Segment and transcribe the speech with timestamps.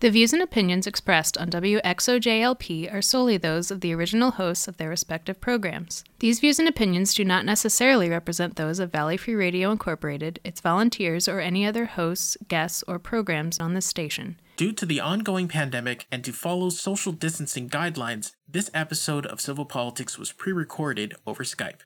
[0.00, 4.76] The views and opinions expressed on WXOJLP are solely those of the original hosts of
[4.76, 6.04] their respective programs.
[6.20, 10.60] These views and opinions do not necessarily represent those of Valley Free Radio Incorporated, its
[10.60, 14.38] volunteers, or any other hosts, guests, or programs on this station.
[14.56, 19.64] Due to the ongoing pandemic and to follow social distancing guidelines, this episode of Civil
[19.64, 21.80] Politics was pre recorded over Skype.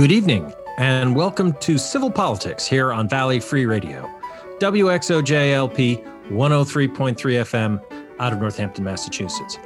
[0.00, 4.10] Good evening, and welcome to Civil Politics here on Valley Free Radio,
[4.58, 9.58] WXOJLP 103.3 FM out of Northampton, Massachusetts.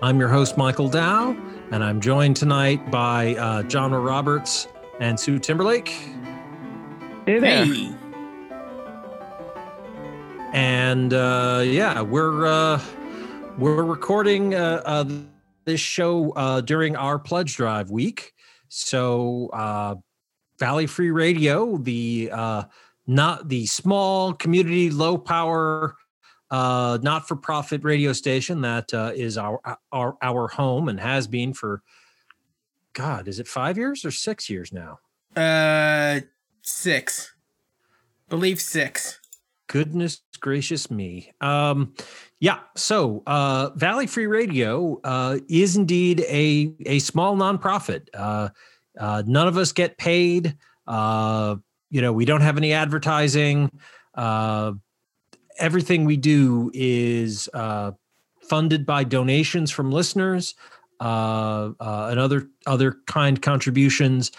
[0.00, 1.36] I'm your host, Michael Dow,
[1.70, 4.68] and I'm joined tonight by uh, John Roberts
[5.00, 5.90] and Sue Timberlake.
[7.26, 7.66] Hey there.
[7.66, 7.94] Hey!
[10.54, 12.80] And uh, yeah, we're uh,
[13.58, 15.04] we're recording uh, uh,
[15.66, 18.33] this show uh, during our pledge drive week.
[18.76, 19.94] So uh,
[20.58, 22.64] Valley Free Radio, the uh,
[23.06, 25.94] not the small community, low power,
[26.50, 29.60] uh, not for profit radio station that uh, is our
[29.92, 31.82] our our home and has been for
[32.94, 34.98] God, is it five years or six years now?
[35.36, 36.20] Uh,
[36.62, 37.32] six.
[38.28, 39.20] Believe six.
[39.68, 41.94] goodness gracious me um
[42.44, 48.08] yeah so uh valley free radio uh is indeed a a small nonprofit.
[48.12, 48.50] Uh
[49.00, 50.54] uh none of us get paid.
[50.86, 51.56] Uh
[51.88, 53.70] you know we don't have any advertising.
[54.14, 54.72] Uh
[55.58, 57.48] everything we do is
[58.42, 60.54] funded by donations from listeners
[61.00, 64.30] and other other kind contributions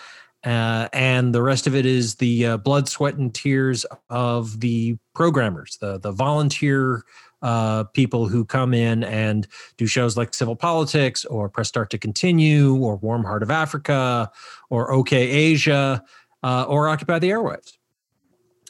[0.44, 5.98] and the rest of it is the blood, sweat, and tears of the programmers, the
[5.98, 7.04] the volunteer
[7.46, 11.98] uh, people who come in and do shows like Civil Politics or Press Start to
[12.00, 14.32] Continue or Warm Heart of Africa
[14.72, 16.04] or OK Asia
[16.42, 17.74] uh, or Occupy the Airwaves.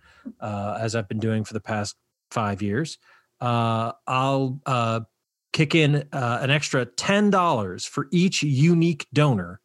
[0.41, 1.95] uh, as I've been doing for the past
[2.31, 2.97] five years,
[3.39, 5.01] uh, I'll uh,
[5.53, 9.61] kick in uh, an extra ten dollars for each unique donor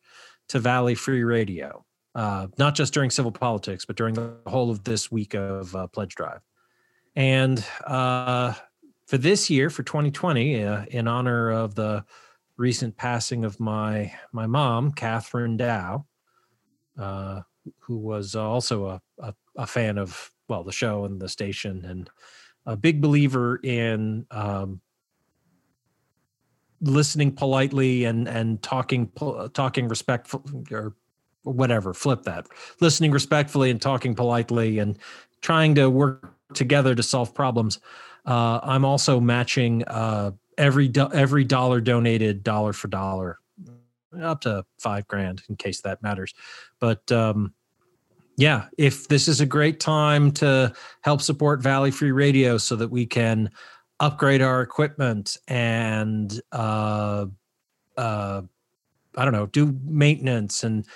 [0.48, 1.84] to Valley Free Radio,
[2.14, 6.14] uh, not just during civil politics, but during the whole of this week of pledge
[6.14, 6.40] drive.
[7.16, 7.64] And
[9.06, 12.04] for this year, for 2020, in honor of the
[12.56, 16.06] recent passing of my my mom, Catherine Dow,
[16.98, 17.40] uh,
[17.80, 22.10] who was also a, a, a fan of well the show and the station, and
[22.66, 24.80] a big believer in um,
[26.80, 29.10] listening politely and and talking
[29.52, 30.94] talking respectful or
[31.42, 32.46] whatever flip that.
[32.80, 34.98] Listening respectfully and talking politely and
[35.42, 37.80] trying to work together to solve problems.
[38.26, 43.38] Uh, i'm also matching uh, every do- every dollar donated dollar for dollar
[44.22, 46.34] up to five grand in case that matters.
[46.80, 47.54] But um
[48.36, 50.72] yeah if this is a great time to
[51.02, 53.50] help support valley free radio so that we can
[54.00, 57.26] upgrade our equipment and uh
[57.96, 58.42] uh
[59.16, 60.86] i don't know do maintenance and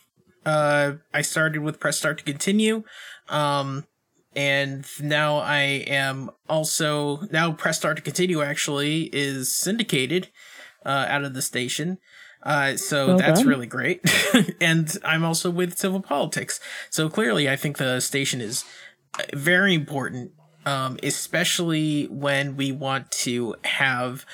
[0.47, 2.85] Uh, I started with press start to continue.
[3.29, 3.85] Um,
[4.35, 10.29] and now I am also now press start to continue actually is syndicated
[10.87, 11.99] uh, out of the station.
[12.43, 13.49] Uh, so Well that's done.
[13.49, 14.01] really great.
[14.61, 16.61] and I'm also with civil politics.
[16.89, 18.65] So clearly, I think the station is
[19.19, 20.33] uh, very important,
[20.65, 24.25] um, especially when we want to have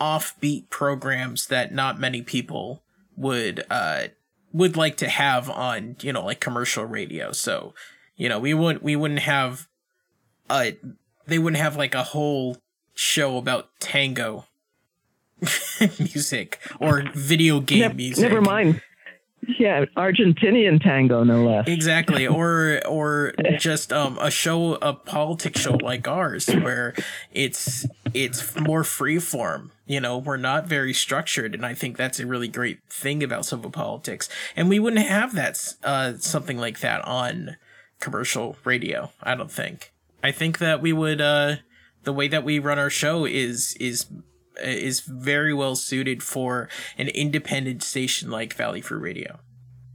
[0.00, 2.82] offbeat programs that not many people
[3.16, 4.08] would uh,
[4.54, 7.32] would like to have on you know like commercial radio.
[7.32, 7.74] So
[8.16, 9.68] you know we wouldn't we wouldn't have
[10.48, 10.70] uh
[11.26, 12.56] they wouldn't have like a whole
[12.94, 14.46] show about tango
[15.98, 18.22] music or video game music.
[18.22, 18.80] Never mind.
[19.58, 21.68] Yeah, Argentinian tango, no less.
[21.68, 26.94] Exactly, or or just um a show, a politics show like ours, where
[27.32, 29.72] it's it's more free form.
[29.86, 33.46] You know, we're not very structured, and I think that's a really great thing about
[33.46, 34.28] civil politics.
[34.56, 37.56] And we wouldn't have that uh something like that on
[38.00, 39.12] commercial radio.
[39.22, 39.92] I don't think.
[40.22, 41.56] I think that we would uh
[42.04, 44.06] the way that we run our show is is
[44.62, 46.68] is very well suited for
[46.98, 49.38] an independent station like Valley Free Radio.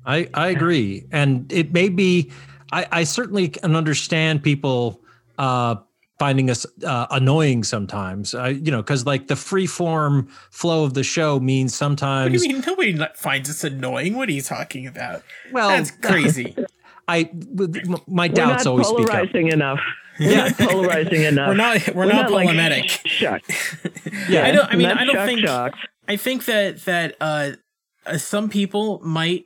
[0.06, 1.06] I, I agree.
[1.11, 2.31] And it may be,
[2.71, 5.01] I, I certainly can understand people
[5.38, 5.75] uh,
[6.17, 10.94] finding us uh, annoying sometimes, uh, you know, because like the free form flow of
[10.94, 14.15] the show means What sometimes, do you mean nobody finds us annoying?
[14.15, 15.23] What are you talking about?
[15.51, 16.56] well, That's crazy.
[17.07, 17.29] I,
[18.07, 19.79] my We're doubts not always speak up.
[20.19, 21.48] Polarizing enough.
[21.48, 21.95] We're not polarizing enough.
[21.95, 22.89] we're not we're, not, like polemic.
[23.06, 23.42] shuck.
[24.30, 24.45] Yeah.
[24.45, 25.80] I don't I mean I don't shuck think shocks.
[26.07, 27.51] I think that that uh,
[28.06, 29.45] uh some people might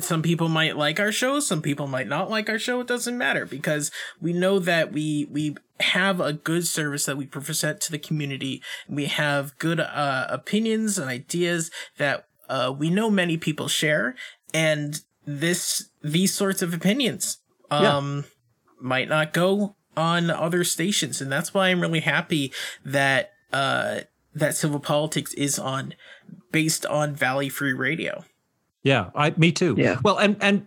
[0.00, 2.80] some people might like our show, some people might not like our show.
[2.80, 3.90] It doesn't matter because
[4.20, 8.62] we know that we we have a good service that we present to the community.
[8.88, 14.14] We have good uh, opinions and ideas that uh, we know many people share,
[14.54, 17.38] and this these sorts of opinions
[17.70, 17.96] Yeah.
[17.96, 18.24] um
[18.80, 22.52] might not go on other stations, and that's why I'm really happy
[22.84, 24.00] that uh
[24.34, 25.94] that civil politics is on
[26.52, 28.24] based on Valley Free Radio.
[28.82, 29.74] Yeah, I me too.
[29.76, 29.98] Yeah.
[30.04, 30.66] Well, and and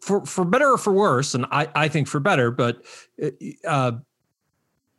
[0.00, 2.84] for for better or for worse, and I I think for better, but
[3.66, 3.92] uh,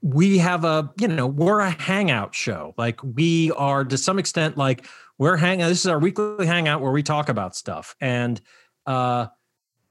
[0.02, 2.74] we have a you know we're a hangout show.
[2.78, 4.86] Like we are to some extent like
[5.18, 5.68] we're hanging.
[5.68, 8.40] This is our weekly hangout where we talk about stuff, and
[8.86, 9.28] uh,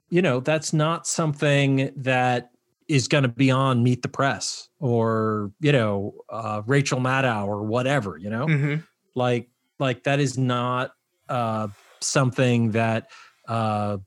[0.09, 2.52] you know that's not something that
[2.93, 7.63] is going to be on Meet the Press or you know uh, Rachel Maddow or
[7.63, 8.17] whatever.
[8.17, 8.75] You know Mm-hmm.
[9.15, 9.49] like
[9.79, 10.91] like that is not
[11.29, 11.67] uh
[12.01, 13.09] something that
[13.47, 13.97] uh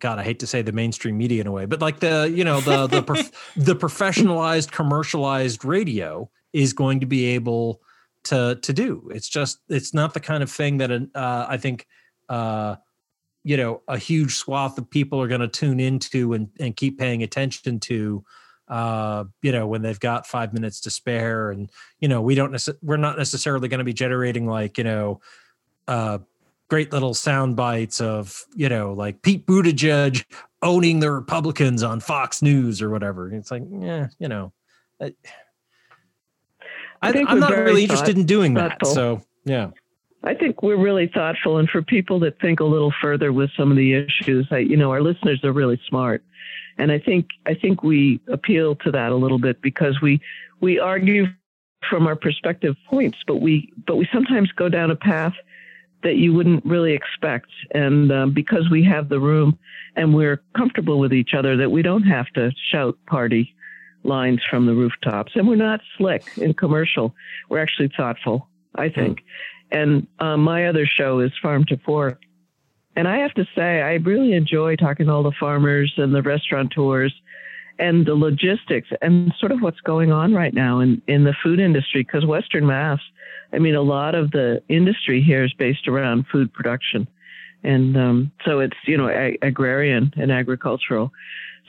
[0.00, 2.44] god i hate to say the mainstream media in a way but like the you
[2.44, 7.80] know the the prof- the professionalized commercialized radio is going to be able
[8.24, 11.86] to to do it's just it's not the kind of thing that uh i think
[12.28, 12.74] uh
[13.44, 16.98] you know a huge swath of people are going to tune into and and keep
[16.98, 18.24] paying attention to
[18.68, 21.50] uh you know when they've got 5 minutes to spare.
[21.50, 24.84] And you know we don't necess- we're not necessarily going to be generating like you
[24.84, 25.20] know
[25.88, 26.18] uh
[26.68, 30.24] great little sound bites of you know like Pete Buttigieg
[30.62, 33.32] owning the Republicans on Fox News or whatever.
[33.32, 34.52] It's like yeah you know
[35.00, 35.12] I,
[37.02, 39.70] I am not really interested in doing that so yeah
[40.24, 43.70] I think we're really thoughtful, and for people that think a little further with some
[43.70, 46.24] of the issues, I, you know, our listeners are really smart,
[46.78, 50.20] and I think I think we appeal to that a little bit because we
[50.60, 51.26] we argue
[51.90, 55.34] from our perspective points, but we but we sometimes go down a path
[56.04, 59.58] that you wouldn't really expect, and um, because we have the room
[59.96, 63.54] and we're comfortable with each other, that we don't have to shout party
[64.04, 67.14] lines from the rooftops, and we're not slick and commercial.
[67.48, 69.22] We're actually thoughtful, I think.
[69.72, 72.20] And uh, my other show is Farm to Fork.
[72.94, 76.20] And I have to say, I really enjoy talking to all the farmers and the
[76.20, 77.14] restaurateurs
[77.78, 81.58] and the logistics and sort of what's going on right now in, in the food
[81.58, 82.02] industry.
[82.02, 83.00] Because Western Mass,
[83.54, 87.08] I mean, a lot of the industry here is based around food production.
[87.64, 91.12] And um, so it's, you know, ag- agrarian and agricultural.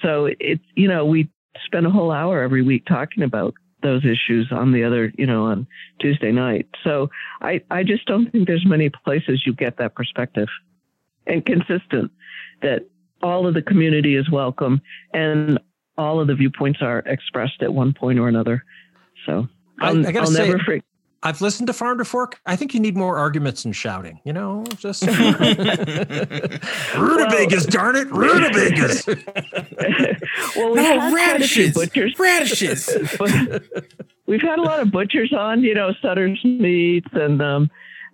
[0.01, 1.29] So it's, you know, we
[1.65, 5.43] spend a whole hour every week talking about those issues on the other, you know,
[5.45, 5.67] on
[5.99, 6.67] Tuesday night.
[6.83, 7.09] So
[7.41, 10.47] I, I just don't think there's many places you get that perspective
[11.27, 12.11] and consistent
[12.61, 12.87] that
[13.21, 14.81] all of the community is welcome
[15.13, 15.59] and
[15.97, 18.63] all of the viewpoints are expressed at one point or another.
[19.25, 19.47] So
[19.79, 20.83] I- I'll, I gotta I'll say- never forget.
[21.23, 24.33] I've listened to Farm to Fork I think you need more arguments and shouting you
[24.33, 25.03] know just
[26.95, 29.07] rutabagas darn it rutabagas
[30.55, 32.15] well, we've No had quite a few radishes, butchers.
[32.19, 32.89] radishes.
[34.25, 37.69] We've had a lot of butchers on, you know, Sutter's Meats and um,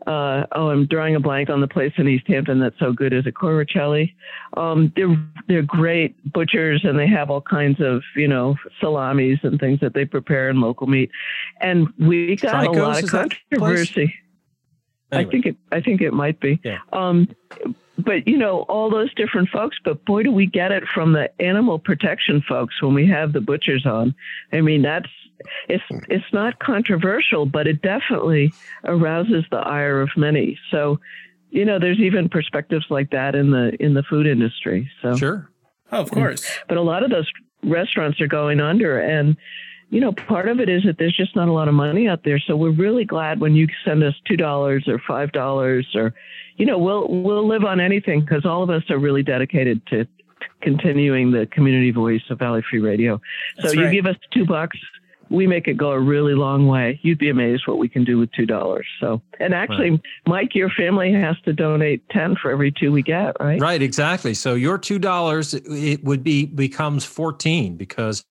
[0.07, 3.13] uh, oh, I'm drawing a blank on the place in East Hampton that's so good.
[3.13, 4.13] Is it Coricelli?
[4.55, 5.15] Um, they're
[5.47, 9.93] they're great butchers, and they have all kinds of you know salamis and things that
[9.93, 11.11] they prepare in local meat.
[11.61, 13.89] And we got Trico's, a lot of is that the place?
[13.89, 14.13] controversy.
[15.11, 15.57] I think it.
[15.71, 16.59] I think it might be.
[16.63, 16.79] Yeah.
[16.93, 17.27] Um,
[17.97, 19.77] but you know, all those different folks.
[19.83, 23.41] But boy, do we get it from the animal protection folks when we have the
[23.41, 24.15] butchers on.
[24.53, 25.09] I mean, that's
[25.67, 28.53] it's it's not controversial, but it definitely
[28.85, 30.57] arouses the ire of many.
[30.71, 30.99] So,
[31.51, 34.89] you know, there's even perspectives like that in the in the food industry.
[35.01, 35.49] So, Sure.
[35.91, 36.45] Oh, of course.
[36.45, 36.63] Mm-hmm.
[36.67, 37.27] but a lot of those
[37.63, 39.35] restaurants are going under and
[39.89, 42.23] you know part of it is that there's just not a lot of money out
[42.23, 46.13] there so we're really glad when you send us two dollars or five dollars or
[46.55, 50.07] you know we'll we'll live on anything because all of us are really dedicated to
[50.61, 53.17] continuing the community voice of valley free radio
[53.57, 53.91] so That's you right.
[53.93, 54.77] give us two bucks
[55.29, 58.17] we make it go a really long way you'd be amazed what we can do
[58.17, 62.71] with two dollars so and actually mike your family has to donate 10 for every
[62.71, 64.33] two we get right Right, exactly.
[64.33, 68.25] So your two dollars it would be becomes fourteen because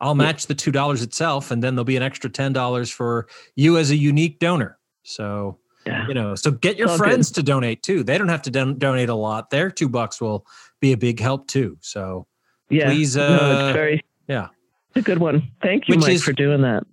[0.00, 3.26] I'll match the two dollars itself, and then there'll be an extra ten dollars for
[3.56, 4.78] you as a unique donor.
[5.02, 6.06] So Yeah.
[6.08, 7.04] you know, so get your all good.
[7.04, 8.02] friends to donate too.
[8.02, 9.50] They don't have to don- donate a lot.
[9.50, 10.46] Their two bucks will
[10.80, 11.76] be a big help too.
[11.80, 12.26] So
[12.70, 12.86] Yeah.
[12.90, 14.48] Please, no, uh, it's very yeah.
[14.96, 15.50] It's a good one.
[15.62, 16.84] Thank you, Which Mike, is- for doing that.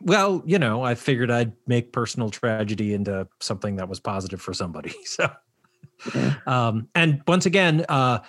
[0.00, 4.54] well, you know, I figured I'd make personal tragedy into something that was positive for
[4.54, 4.94] somebody.
[5.04, 5.30] So,
[6.14, 6.34] Yeah.
[6.46, 8.20] um, and once again, uh,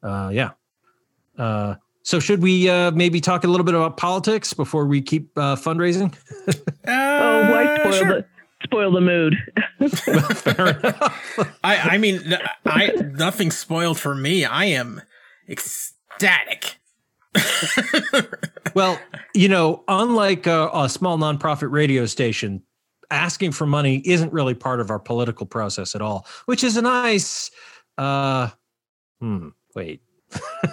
[0.04, 0.52] uh, yeah.
[2.02, 5.38] Uh, so should we uh, maybe talk a little bit about politics before we keep
[5.38, 6.14] uh, fundraising?
[6.48, 8.08] oh, why Uh, spoil sure.
[8.22, 8.26] the
[8.64, 9.36] spoil the mood?
[10.36, 11.58] Fair enough.
[11.64, 14.46] I I mean, n- I nothing spoiled for me.
[14.46, 15.02] I am
[15.48, 16.78] ecstatic.
[18.74, 18.98] Well,
[19.34, 22.64] you know, unlike a, a small nonprofit radio station,
[23.10, 26.82] asking for money isn't really part of our political process at all, which is a
[26.82, 27.52] nice.
[27.98, 28.48] Uh,
[29.20, 29.50] hmm.
[29.76, 30.02] Wait.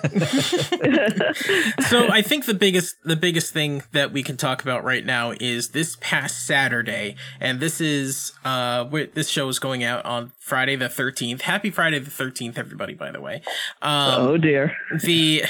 [1.89, 5.33] so I think the biggest the biggest thing that we can talk about right now
[5.41, 10.33] is this past Saturday, and this is uh where this show is going out on
[10.39, 11.43] Friday the thirteenth.
[11.43, 12.95] Happy Friday the thirteenth, everybody!
[12.95, 13.43] By the way,
[13.83, 14.77] um, oh dear.
[15.03, 15.45] the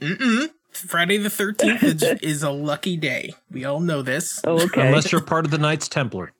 [0.00, 3.34] mm-mm, Friday the thirteenth is, is a lucky day.
[3.50, 4.40] We all know this.
[4.44, 4.88] Oh, okay.
[4.88, 6.32] Unless you're part of the Knights Templar.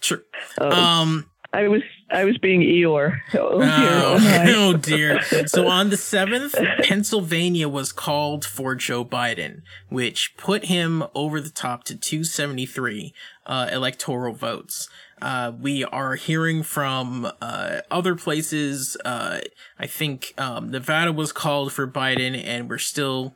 [0.00, 0.22] Sure.
[0.60, 1.30] Oh, Um.
[1.56, 3.18] I was I was being Eeyore.
[3.34, 3.68] Oh dear.
[3.70, 4.44] Oh, Oh,
[4.74, 5.22] oh dear.
[5.46, 11.50] So on the 7th, Pennsylvania was called for Joe Biden, which put him over the
[11.50, 13.14] top to 273
[13.46, 14.90] uh, electoral votes.
[15.22, 18.98] Uh, we are hearing from uh, other places.
[19.02, 19.40] Uh,
[19.78, 23.34] I think um, Nevada was called for Biden, and we're still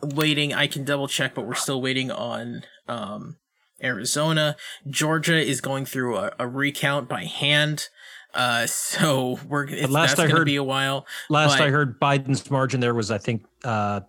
[0.00, 0.54] waiting.
[0.54, 3.38] I can double check, but we're still waiting on um,
[3.82, 4.56] Arizona.
[4.88, 7.88] Georgia is going through a, a recount by hand.
[8.32, 11.06] Uh, so we're it's, last that's I gonna heard- be a while.
[11.28, 14.00] Last But- I heard, Biden's margin there was, I think, uh,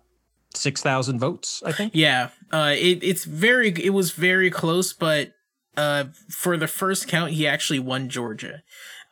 [0.54, 1.62] six thousand votes.
[1.66, 1.92] I think.
[1.94, 5.32] Yeah, uh, it it's very it was very close, but
[5.76, 8.62] uh, for the first count, he actually won Georgia,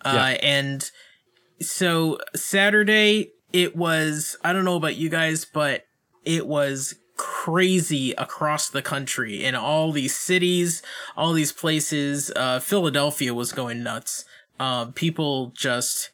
[0.04, 0.88] uh, and
[1.60, 5.84] so Saturday it was I don't know about you guys, but
[6.24, 10.82] it was crazy across the country in all these cities,
[11.18, 12.32] all these places.
[12.34, 14.24] Uh, Philadelphia was going nuts.
[14.58, 16.10] Um, people just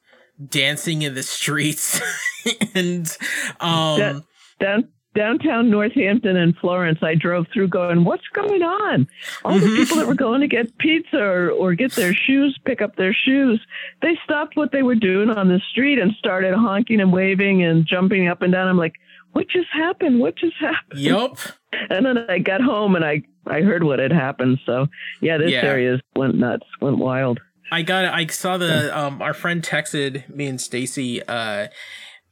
[0.51, 2.01] dancing in the streets
[2.75, 3.17] and
[3.61, 4.23] um That-
[4.59, 9.09] Down downtown Northampton and Florence, I drove through going, What's going on?
[9.45, 9.77] All the Mhm.
[9.77, 13.13] people that were going to get pizza or, or get their shoes, pick up their
[13.15, 13.61] shoes,
[14.03, 17.87] they stopped what they were doing on the street and started honking and waving and
[17.87, 18.69] jumping up and down.
[18.69, 18.95] I'm like,
[19.33, 20.21] What just happened?
[20.21, 21.01] What just happened?
[21.01, 21.39] Yup.
[21.91, 24.59] And then I got home and I, I heard what had happened.
[24.65, 24.87] So
[25.21, 25.65] yeah, this Yeah.
[25.65, 27.39] area went nuts, went wild.
[27.71, 31.67] I got I saw the um our friend texted me and Stacy uh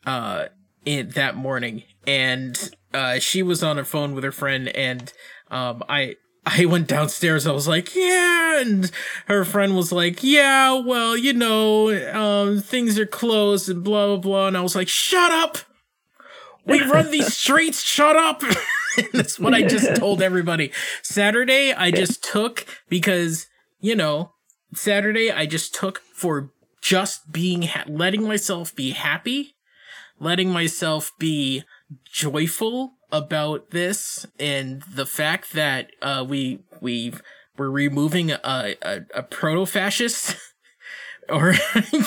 [0.06, 0.46] uh
[0.84, 1.84] in that morning.
[2.06, 2.58] And
[2.92, 5.12] uh she was on her phone with her friend and
[5.50, 7.46] um I I went downstairs.
[7.46, 8.60] I was like yeah.
[8.60, 8.90] And
[9.26, 14.16] her friend was like yeah well you know um things are closed and blah blah
[14.16, 14.46] blah.
[14.48, 15.58] And I was like shut up.
[16.66, 17.82] We run these streets.
[17.82, 18.42] Shut up.
[19.12, 20.70] That's what I just told everybody.
[21.02, 23.46] Saturday I just took because
[23.80, 24.32] you know
[24.74, 26.50] Saturday I just took for
[26.80, 29.53] just being ha- letting myself be happy,
[30.18, 31.64] letting myself be
[32.04, 37.22] joyful about this and the fact that uh we we've
[37.56, 38.40] we're removing a
[38.82, 40.36] a, a proto fascist
[41.28, 41.54] or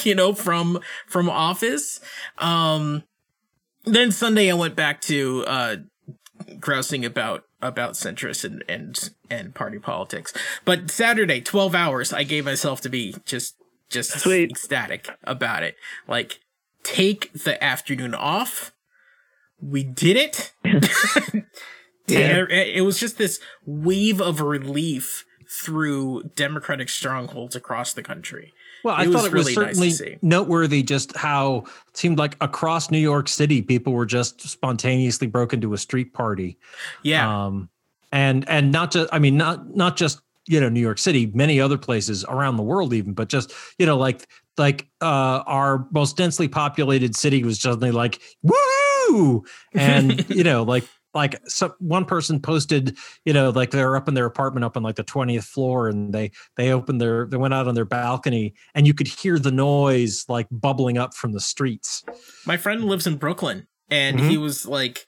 [0.04, 2.00] you know from from office.
[2.38, 3.04] Um,
[3.86, 5.76] then Sunday I went back to uh,
[6.60, 10.34] grousing about about centrist and and and party politics.
[10.66, 13.56] But Saturday, twelve hours, I gave myself to be just
[13.90, 14.52] just Sweet.
[14.52, 15.76] ecstatic about it.
[16.08, 16.40] Like
[16.84, 18.72] take the afternoon off.
[19.62, 20.18] We did
[20.68, 21.44] it.
[22.08, 28.54] It was just this wave of relief through democratic strongholds across the country.
[28.84, 30.18] Well, I It was thought it was really nice certainly see.
[30.22, 35.54] noteworthy just how it seemed like across New York City, people were just spontaneously broke
[35.54, 36.58] into a street party.
[37.04, 37.46] Yeah.
[37.46, 37.70] Um,
[38.12, 41.60] and and not just I mean not not just you know New York City, many
[41.60, 46.18] other places around the world even, but just you know like like uh our most
[46.18, 50.84] densely populated city was suddenly like woo and you know like
[51.14, 52.96] like some one person posted
[53.26, 56.14] you know like they're up in their apartment up on like the 20th floor and
[56.14, 59.52] they they opened their they went out on their balcony and you could hear the
[59.52, 62.04] noise like bubbling up from the streets
[62.46, 64.30] My friend lives in Brooklyn and Mm-hmm.
[64.30, 65.08] he was like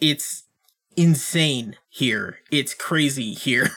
[0.00, 0.44] it's
[0.96, 2.38] insane here.
[2.50, 3.70] It's crazy here.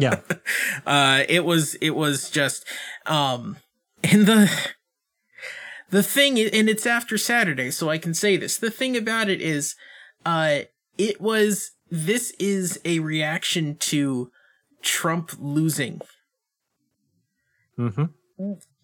[0.00, 0.20] yeah
[0.86, 2.64] uh it was it was just
[3.06, 3.58] um
[4.04, 4.50] and the
[5.90, 8.58] the thing and it's after saturday so i can say this.
[8.58, 9.74] The thing about it is
[10.24, 10.60] uh
[10.96, 14.30] it was this is a reaction to
[14.82, 16.00] trump losing.
[17.78, 18.04] Mm-hmm.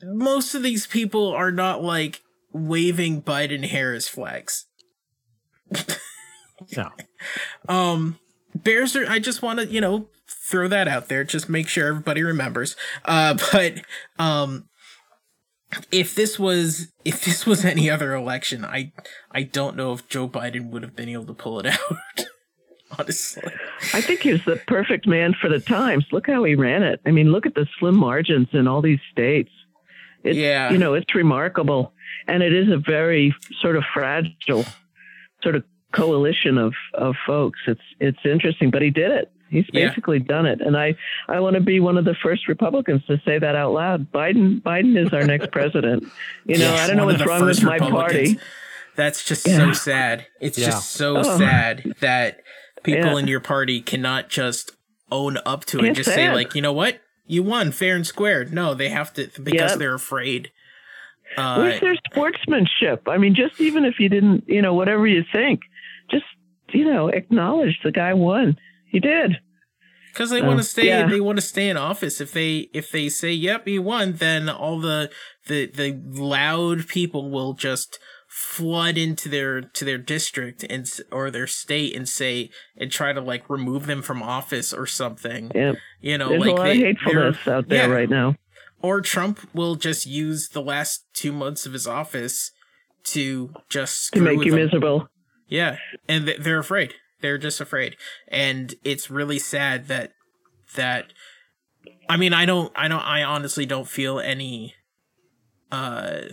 [0.05, 2.21] most of these people are not like
[2.53, 4.67] waving biden harris flags.
[6.77, 6.91] No.
[7.69, 8.19] Um
[8.55, 10.09] bears are i just want to you know
[10.49, 12.77] throw that out there just make sure everybody remembers.
[13.05, 13.81] Uh but
[14.19, 14.69] um
[15.91, 18.93] if this was if this was any other election i
[19.31, 22.27] i don't know if joe biden would have been able to pull it out
[22.99, 23.43] honestly
[23.93, 26.07] I think he was the perfect man for the times.
[26.11, 27.01] Look how he ran it.
[27.07, 29.51] I mean, look at the slim margins in all these states.
[30.23, 30.71] It's, Yeah.
[30.71, 31.93] You know, it's remarkable.
[32.27, 34.65] And it is a very sort of fragile
[35.43, 37.61] sort of coalition of, of folks.
[37.67, 39.31] It's, it's interesting, but he did it.
[39.51, 39.89] He's Yeah.
[39.89, 40.61] basically done it.
[40.61, 40.95] And I,
[41.29, 44.11] I want to be one of the first Republicans to say that out loud.
[44.13, 46.05] Biden, Biden is our next president.
[46.47, 48.39] You know, Yes, I don't know what's wrong with my party.
[48.97, 49.57] that's just Yeah.
[49.59, 50.67] so sad it's Yeah.
[50.67, 51.39] just so Oh.
[51.39, 52.41] sad that
[52.83, 53.19] people Yeah.
[53.19, 54.73] in your party cannot just
[55.11, 57.95] own up to it Can't just say say like you know what you won fair
[57.97, 59.79] and square no they have to because Yep.
[59.79, 60.51] they're afraid
[61.37, 63.09] uh Where's their sportsmanship?
[63.09, 65.61] I mean, just even if you didn't, you know, whatever you think,
[66.11, 66.25] just,
[66.73, 68.57] you know, acknowledge the guy won.
[68.95, 69.39] He did.
[70.13, 71.07] because they want to um, stay yeah.
[71.09, 74.49] they want to stay in office if they if they say yep he won then
[74.49, 75.11] all the
[75.49, 81.47] the the loud people will just flood into their to their district and or their
[81.49, 85.73] state and say and try to like remove them from office or something Yeah.
[86.01, 87.95] you know There's like a lot they, of hatefulness out there yeah.
[87.95, 88.37] right now.
[88.81, 92.53] or Trump will just use the last two months of his office
[93.15, 94.61] to just To make you them.
[94.65, 95.09] miserable.
[95.49, 95.77] Yeah,
[96.09, 96.95] and th- they're afraid.
[97.25, 97.97] They're just afraid,
[98.29, 100.13] and it's really sad that
[100.75, 101.07] that.
[102.07, 102.71] I mean, I don't.
[102.77, 103.01] I don't.
[103.01, 104.75] I honestly don't feel any.
[105.73, 106.25] Uh.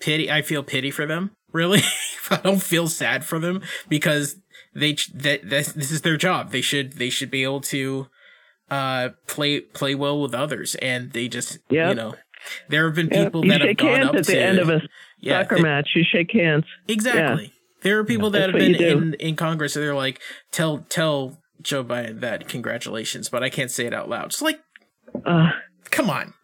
[0.00, 0.28] Pity.
[0.28, 1.30] I feel pity for them.
[1.52, 1.82] Really,
[2.30, 4.36] I don't feel sad for them because
[4.74, 6.50] they that this, this is their job.
[6.50, 8.06] They should they should be able to,
[8.70, 11.88] uh, play play well with others, and they just Yep.
[11.90, 12.14] you know,
[12.70, 14.80] there have been people you that have gone up at the end of a
[15.20, 15.90] yeah, soccer they- match.
[15.94, 16.64] You shake hands.
[16.88, 17.52] Exactly.
[17.82, 21.38] There are people that That's have been in, in Congress and they're like, tell tell
[21.62, 24.26] Joe Biden that congratulations, but I can't say it out loud.
[24.26, 24.60] It's like,
[25.24, 25.50] Uh,
[25.90, 26.34] come on.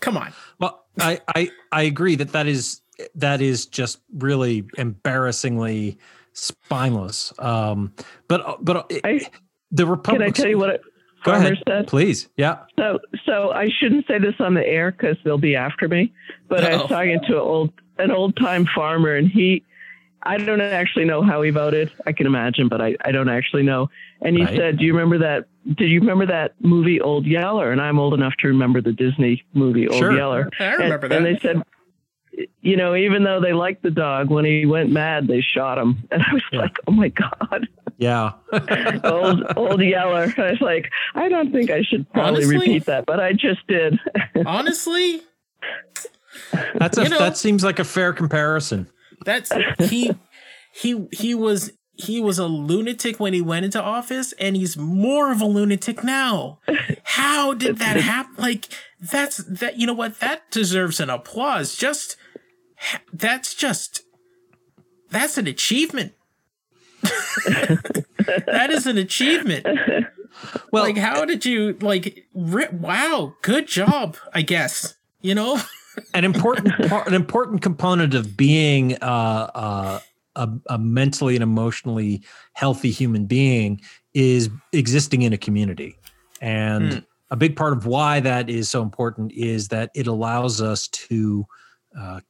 [0.00, 0.32] Come on.
[0.58, 2.80] Well, I, I I agree that that is
[3.14, 5.98] that is just really embarrassingly
[6.32, 7.32] spineless.
[7.38, 7.92] Um,
[8.28, 9.20] but but I-
[9.70, 10.32] the Republican.
[10.32, 10.38] can Republicans.
[10.38, 10.80] I tell you what
[11.24, 11.86] Go Farmer ahead, said?
[11.86, 12.28] please.
[12.36, 12.58] Yeah.
[12.78, 16.12] So, so I shouldn't say this on the air because they'll be after me.
[16.48, 16.78] But I Uh-oh.
[16.80, 19.64] was talking to an old, an old time farmer, and he,
[20.24, 21.90] I don't actually know how he voted.
[22.06, 23.90] I can imagine, but I, I don't actually know.
[24.20, 24.56] And he Right.
[24.56, 25.46] said, "Do you remember that?
[25.74, 29.42] Did you remember that movie Old Yeller?" And I'm old enough to remember the Disney
[29.54, 30.12] movie Old Sure.
[30.16, 30.48] Yeller.
[30.60, 31.16] I remember and, that.
[31.16, 31.62] And they said,
[32.62, 36.02] you know, even though they liked the dog, when he went mad, they shot him.
[36.10, 36.58] And I was Yeah.
[36.60, 38.32] like, oh my god, Yeah.
[39.04, 40.32] old old Yeller.
[40.38, 42.58] I was like, I don't think I should probably Honestly?
[42.58, 43.98] repeat that, but I just did.
[44.46, 45.20] Honestly,
[46.74, 48.88] That's a, You know- that seems like a fair comparison.
[49.24, 50.12] That's he
[50.72, 55.30] he he was he was a lunatic when he went into office and he's more
[55.30, 56.58] of a lunatic now.
[57.04, 58.34] How did that happen?
[58.38, 58.68] Like
[59.00, 60.20] that's that you know what?
[60.20, 61.76] That deserves an applause.
[61.76, 62.16] Just
[63.12, 64.02] that's just
[65.10, 66.14] that's an achievement.
[67.02, 69.66] that is an achievement.
[70.72, 72.26] well, like, how did you like?
[72.32, 74.96] wow, good job, I guess.
[75.20, 75.60] You know,
[76.14, 80.00] an important part, an important component of being uh, uh,
[80.36, 83.80] a, a mentally and emotionally healthy human being
[84.14, 85.96] is existing in a community,
[86.40, 86.92] and.
[86.92, 86.98] Hmm.
[87.30, 91.46] A big part of why that is so important is that it allows us to
[91.98, 92.20] uh,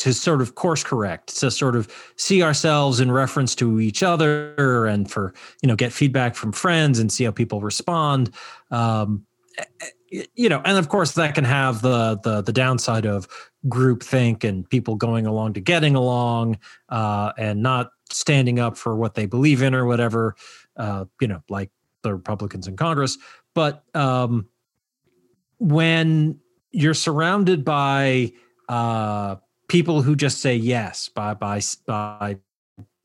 [0.00, 1.86] to sort of course correct to sort of
[2.16, 6.98] see ourselves in reference to each other and for you know get feedback from friends
[6.98, 8.32] and see how people respond
[8.70, 9.26] um,
[10.10, 13.28] you know and of course that can have the the the downside of
[13.68, 18.96] group think and people going along to getting along uh, and not standing up for
[18.96, 20.34] what they believe in or whatever
[20.76, 21.70] uh, you know like
[22.02, 23.18] the republicans in congress.
[23.54, 24.48] But um,
[25.58, 26.38] when
[26.72, 28.32] you're surrounded by
[28.68, 29.36] uh,
[29.68, 32.38] people who just say yes by by by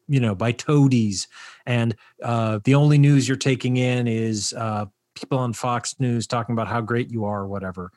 [0.07, 1.27] you know by toadies
[1.65, 6.53] and uh, the only news you're taking in is uh, people on fox news talking
[6.53, 7.91] about how great you are or whatever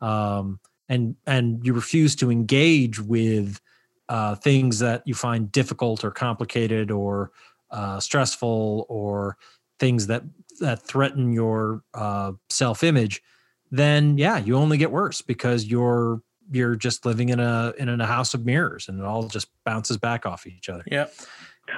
[0.00, 0.58] um,
[0.88, 3.60] and and you refuse to engage with
[4.08, 7.30] uh, things that you find difficult or complicated or
[7.70, 9.36] uh, stressful or
[9.78, 10.22] things that
[10.60, 13.22] that threaten your uh, self-image
[13.70, 18.06] then yeah you only get worse because you're you're just living in a in a
[18.06, 20.84] house of mirrors and it all just bounces back off each other.
[20.90, 21.06] Yeah.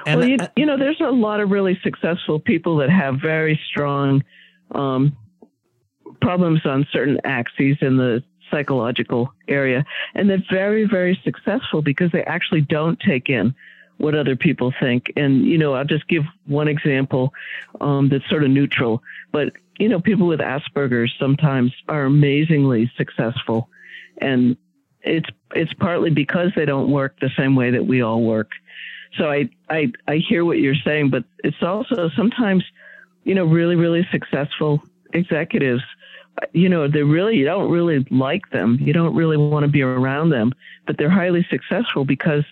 [0.05, 3.59] And well, you, you know, there's a lot of really successful people that have very
[3.69, 4.23] strong
[4.71, 5.15] um,
[6.21, 12.23] problems on certain axes in the psychological area, and they're very, very successful because they
[12.23, 13.53] actually don't take in
[13.97, 15.11] what other people think.
[15.15, 17.33] And you know, I'll just give one example
[17.81, 19.01] um, that's sort of neutral,
[19.31, 23.69] but you know, people with Asperger's sometimes are amazingly successful
[24.19, 24.57] and
[25.01, 28.51] it's it's partly because they don't work the same way that we all work.
[29.17, 32.63] So I I I hear what you're saying, but it's also sometimes,
[33.27, 34.81] you know, really really successful
[35.13, 35.83] executives.
[36.53, 38.77] You know, they really you don't really like them.
[38.79, 40.53] You don't really want to be around them,
[40.85, 42.43] but they're highly successful because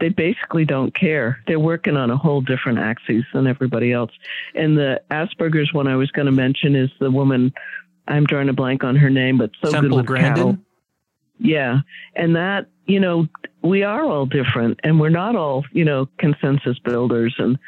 [0.00, 1.38] they basically don't care.
[1.46, 4.12] They're working on a whole different axis than everybody else.
[4.54, 7.52] And the Asperger's one I was going to mention is the woman.
[8.06, 10.34] I'm drawing a blank on her name, but so Temple good with Grandin?
[10.34, 10.58] cattle.
[11.38, 11.80] Yeah.
[12.14, 13.28] And that, you know,
[13.62, 17.34] we are all different and we're not all, you know, consensus builders.
[17.38, 17.58] And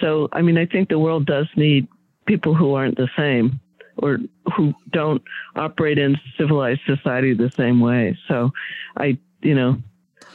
[0.00, 1.88] so, I mean, I think the world does need
[2.28, 3.58] people who aren't the same
[3.96, 4.18] or
[4.54, 5.22] who don't
[5.56, 8.16] operate in civilized society the same way.
[8.28, 8.52] So
[8.96, 9.82] I, you know,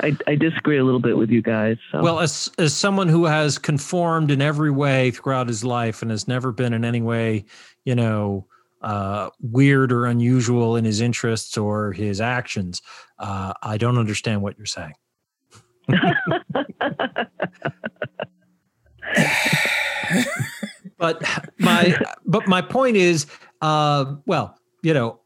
[0.02, 1.78] I, I disagree a little bit with you guys.
[1.92, 2.02] So.
[2.02, 6.28] Well, as as someone who has conformed in every way throughout his life and has
[6.28, 7.46] never been in any way,
[7.86, 8.48] you know,
[8.82, 12.82] uh, weird or unusual in his interests or his actions.
[13.20, 14.96] Uh, I don't understand what you're saying.
[20.98, 21.22] but
[21.60, 23.26] my but my point is,
[23.62, 25.20] uh, well, you know,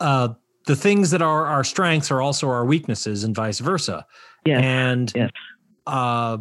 [0.00, 0.28] uh,
[0.66, 4.06] the things that are our strengths are also our weaknesses, and vice versa.
[4.44, 4.60] Yeah.
[4.60, 5.30] And yes.
[5.86, 6.38] uh,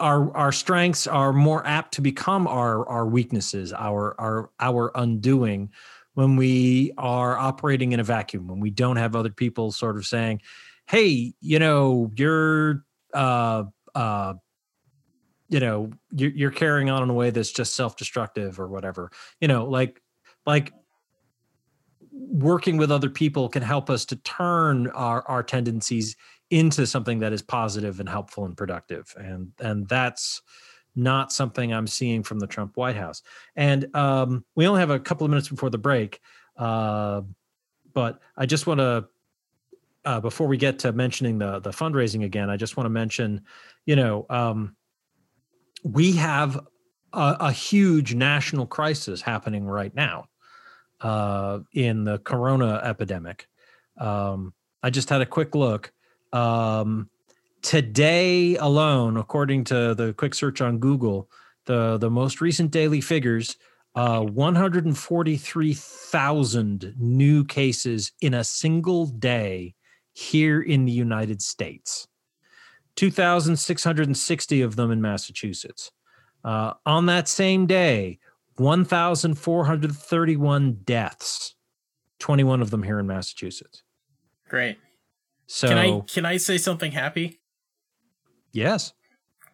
[0.00, 5.70] our our strengths are more apt to become our our weaknesses, our our our undoing
[6.14, 10.06] when we are operating in a vacuum, when we don't have other people sort of
[10.06, 10.40] saying,
[10.86, 14.34] "Hey, you know, you're uh uh
[15.48, 19.64] you know, you're, carrying on in a way that's just self-destructive or whatever." You know,
[19.64, 20.02] like
[20.46, 20.72] like
[22.12, 26.16] working with other people can help us to turn our our tendencies
[26.50, 30.42] into something that is positive and helpful and productive and and that's
[30.96, 33.22] not something i'm seeing from the trump white house
[33.56, 36.20] and um, we only have a couple of minutes before the break
[36.56, 37.20] uh,
[37.92, 39.06] but i just want to
[40.04, 43.42] uh, before we get to mentioning the the fundraising again i just want to mention
[43.86, 44.74] you know um,
[45.84, 46.56] we have
[47.12, 50.26] a, a, huge national crisis happening right now
[51.00, 53.48] uh, in the corona epidemic
[53.98, 55.92] um, i just had a quick look
[56.32, 57.08] um,
[57.62, 61.30] today alone, according to the quick search on Google,
[61.66, 63.56] the the most recent daily figures,
[63.94, 69.74] uh, 143,000 new cases in a single day
[70.12, 72.06] here in the United States.
[72.98, 75.92] 2,660 of them in Massachusetts.
[76.44, 78.18] Uh, on that same day,
[78.56, 81.54] 1,431 deaths,
[82.18, 83.84] 21 of them here in Massachusetts.
[84.48, 84.78] Great.
[85.46, 87.38] So can I can I say something happy?
[88.52, 88.94] Yes.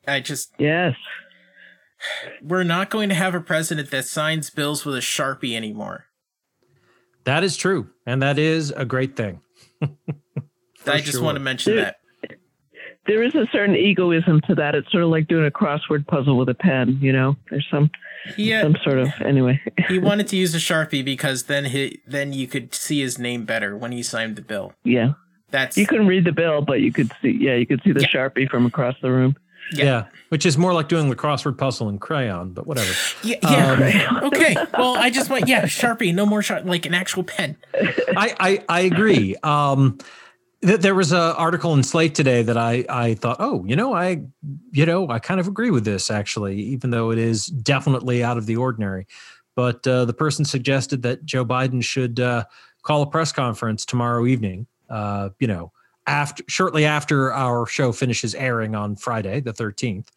[0.09, 0.97] I just yes.
[2.41, 6.07] We're not going to have a president that signs bills with a sharpie anymore.
[7.25, 9.43] That is true, and that is a great thing.
[9.83, 9.91] I
[11.01, 11.23] just sure.
[11.23, 11.97] want to mention there, that.
[13.07, 14.75] There is a certain egoism to that.
[14.75, 16.99] It's sort of like doing a crossword puzzle with a pen.
[17.01, 17.91] You know, there's some
[18.37, 18.63] Yeah.
[18.63, 19.61] Some sort of anyway.
[19.89, 23.45] he wanted to use a sharpie because then he then you could see his name
[23.45, 24.73] better when he signed the bill.
[24.85, 25.13] Yeah.
[25.51, 27.31] That's You couldn't read the bill, but you could see.
[27.31, 28.09] Yeah, you could see the Yeah.
[28.09, 29.37] sharpie from across the room.
[29.73, 29.85] Yeah.
[29.85, 30.05] Yeah.
[30.29, 32.91] which is more like doing the crossword puzzle in crayon, but whatever.
[33.23, 34.07] yeah, yeah.
[34.11, 34.55] Um, okay.
[34.77, 37.57] Well, I just want yeah, sharpie, no more sharp, like an actual pen.
[38.17, 39.37] I, I I agree.
[39.43, 40.11] Um, th-
[40.65, 44.23] there was a article in Slate today that I I thought, oh, you know, I
[44.73, 48.39] you know I kind of agree with this actually, even though it is definitely out
[48.39, 49.07] of the ordinary.
[49.55, 52.45] But uh, the person suggested that Joe Biden should uh,
[52.83, 54.67] call a press conference tomorrow evening.
[54.91, 55.73] Uh, you know,
[56.07, 60.11] after shortly after our show finishes airing on Friday, the thirteenth.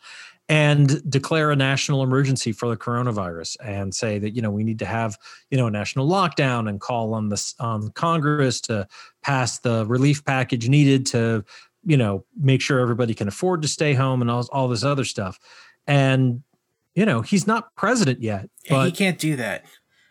[0.49, 4.79] And declare a national emergency for the coronavirus, and say that you know we need
[4.79, 5.17] to have
[5.51, 8.87] you know a national lockdown, and call on this on Congress to
[9.21, 11.43] pass the relief package needed to
[11.85, 15.03] you know make sure everybody can afford to stay home and all, all this other
[15.03, 15.39] stuff
[15.87, 16.43] and
[16.95, 19.65] you know he's not president yet Yeah, he can't do that.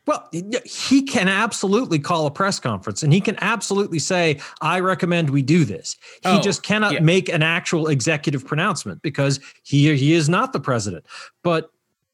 [0.07, 0.29] Well
[0.65, 5.43] he can absolutely call a press conference and he can absolutely say i recommend we
[5.43, 5.97] do this.
[6.23, 7.01] He Oh, just cannot yeah.
[7.01, 11.05] make an actual executive pronouncement because he he is not the president.
[11.43, 11.71] But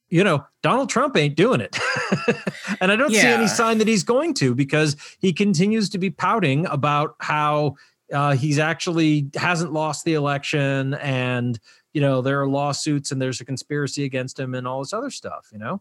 [0.09, 1.77] you know donald trump ain't doing it.
[2.81, 6.11] And i don't see any sign that he's going to because he continues to be
[6.11, 7.77] pouting about how
[8.13, 11.59] uh, he's actually hasn't lost the election and
[11.95, 15.11] you know there are lawsuits and there's a conspiracy against him and all this other
[15.11, 15.81] stuff you know?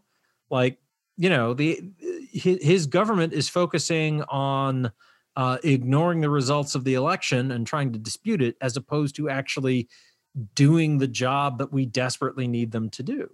[0.50, 0.78] Like
[1.22, 1.80] you know the
[2.32, 4.90] his, government is focusing on
[5.36, 9.30] uh, ignoring the results of the election and trying to dispute it as opposed to
[9.30, 9.88] actually
[10.54, 13.30] doing the job that we desperately need them to do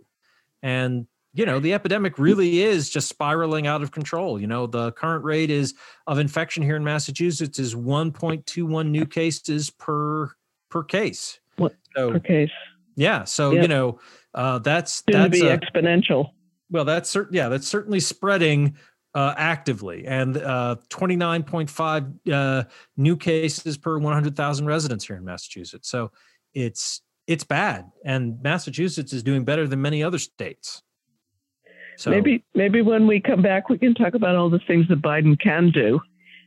[0.62, 4.90] and you know the epidemic really is just spiraling out of control you know the
[4.92, 5.74] current rate is
[6.06, 10.30] of infection here in massachusetts is 1.21 new cases per
[10.68, 12.50] per case What- so Per case.
[12.96, 13.62] yeah so Yep.
[13.62, 14.00] you know
[14.34, 16.32] uh that's Soon to that's be a- exponential.
[16.70, 18.76] Well, that's cer- yeah, that's certainly spreading
[19.14, 22.64] uh, actively, and uh, 29.5 uh,
[22.96, 25.88] new cases per 100,000 residents here in Massachusetts.
[25.88, 26.10] So
[26.54, 30.82] it's it's bad, and Massachusetts is doing better than many other states.
[31.96, 35.02] So Maybe maybe when we come back, we can talk about all the things that
[35.02, 36.00] Biden can do,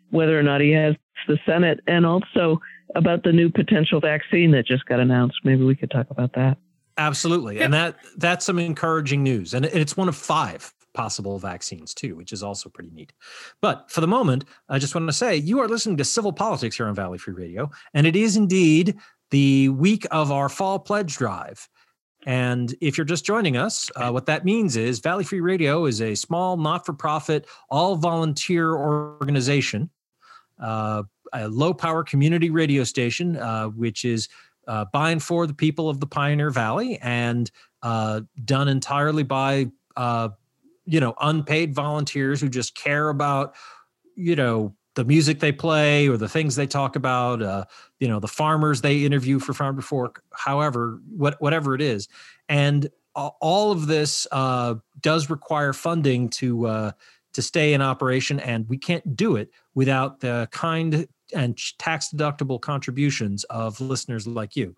[0.10, 0.96] whether or not he has
[1.28, 2.62] the Senate, and also
[2.96, 5.40] about the new potential vaccine that just got announced.
[5.44, 6.58] Maybe we could talk about that.
[6.98, 12.16] Absolutely, and that that's some encouraging news, and it's one of five possible vaccines too,
[12.16, 13.14] which is also pretty neat.
[13.62, 16.76] But for the moment, I just want to say you are listening to Civil Politics
[16.76, 18.98] here on Valley Free Radio, and it is indeed
[19.30, 21.68] the week of our fall pledge drive.
[22.26, 26.02] And if you're just joining us, uh, what that means is Valley Free Radio is
[26.02, 29.90] a small, not-for-profit, all-volunteer organization,
[30.62, 34.28] uh, a low-power community radio station, uh, which is
[34.72, 37.52] uh, by and for the people of the Pioneer Valley and
[37.84, 40.30] uh, done entirely by, uh,
[40.86, 43.54] you know, unpaid volunteers who just care about,
[44.16, 47.66] you know, the music they play or the things they talk about, uh,
[48.00, 52.08] you know, the farmers they interview for Farm to Fork, however, what, whatever it is.
[52.48, 56.92] And all of this uh, does require funding to uh,
[57.34, 62.60] to stay in operation, and we can't do it without the kind and tax deductible
[62.60, 64.76] contributions of listeners like you.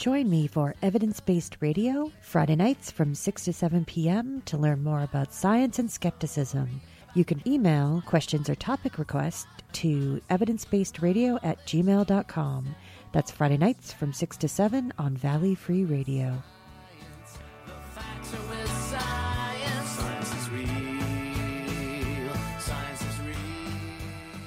[0.00, 4.40] Join me for Evidence Based Radio, Friday nights from 6 to 7 p.m.
[4.46, 6.80] to learn more about science and skepticism.
[7.12, 12.74] You can email questions or topic requests to evidencebasedradio at gmail.com.
[13.12, 16.42] That's Friday nights from 6 to 7 on Valley Free Radio.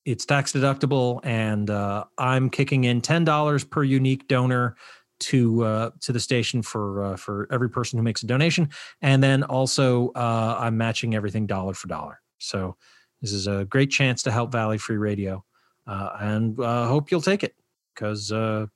[0.05, 4.77] it's tax deductible, and uh, I'm kicking in ten dollars per unique donor
[5.21, 9.23] to uh, to the station for uh, for every person who makes a donation, and
[9.23, 12.21] then also uh, I'm matching everything dollar for dollar.
[12.38, 12.77] So
[13.21, 15.45] this is a great chance to help Valley Free Radio,
[15.87, 17.55] uh, and uh, hope you'll take it
[17.95, 18.66] because uh,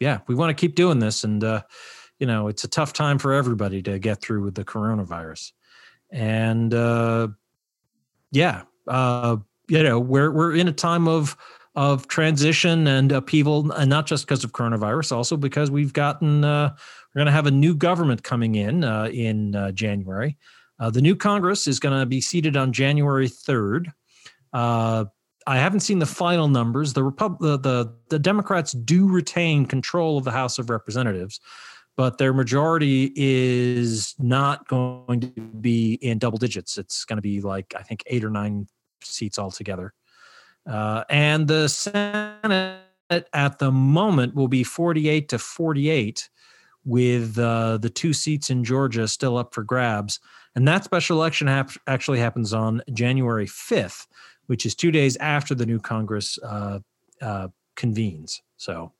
[0.00, 1.62] yeah, we want to keep doing this, and uh,
[2.18, 5.52] you know it's a tough time for everybody to get through with the coronavirus,
[6.10, 7.28] and uh,
[8.30, 9.36] yeah, uh,
[9.68, 11.36] you know we're we're in a time of
[11.74, 17.20] of transition and upheaval, and not just because of coronavirus, also because we've gotten we're
[17.20, 20.36] going to have a new government coming in in January.
[20.78, 23.90] The new Congress is going to be seated on January third.
[24.52, 25.06] Uh,
[25.46, 26.92] I haven't seen the final numbers.
[26.92, 31.40] The, Repub- the the the Democrats do retain control of the House of Representatives,
[31.96, 36.78] but their majority is not going to be in double digits.
[36.78, 38.66] It's going to be like I think eight or nine
[39.02, 39.92] seats altogether.
[40.66, 42.80] Uh, and the Senate
[43.32, 46.28] at the moment will be 48 to 48,
[46.84, 50.20] with uh, the two seats in Georgia still up for grabs.
[50.54, 54.06] And that special election actually happens on January 5th,
[54.46, 56.78] which is two days after the new Congress uh,
[57.20, 58.42] uh, convenes.
[58.56, 58.92] So,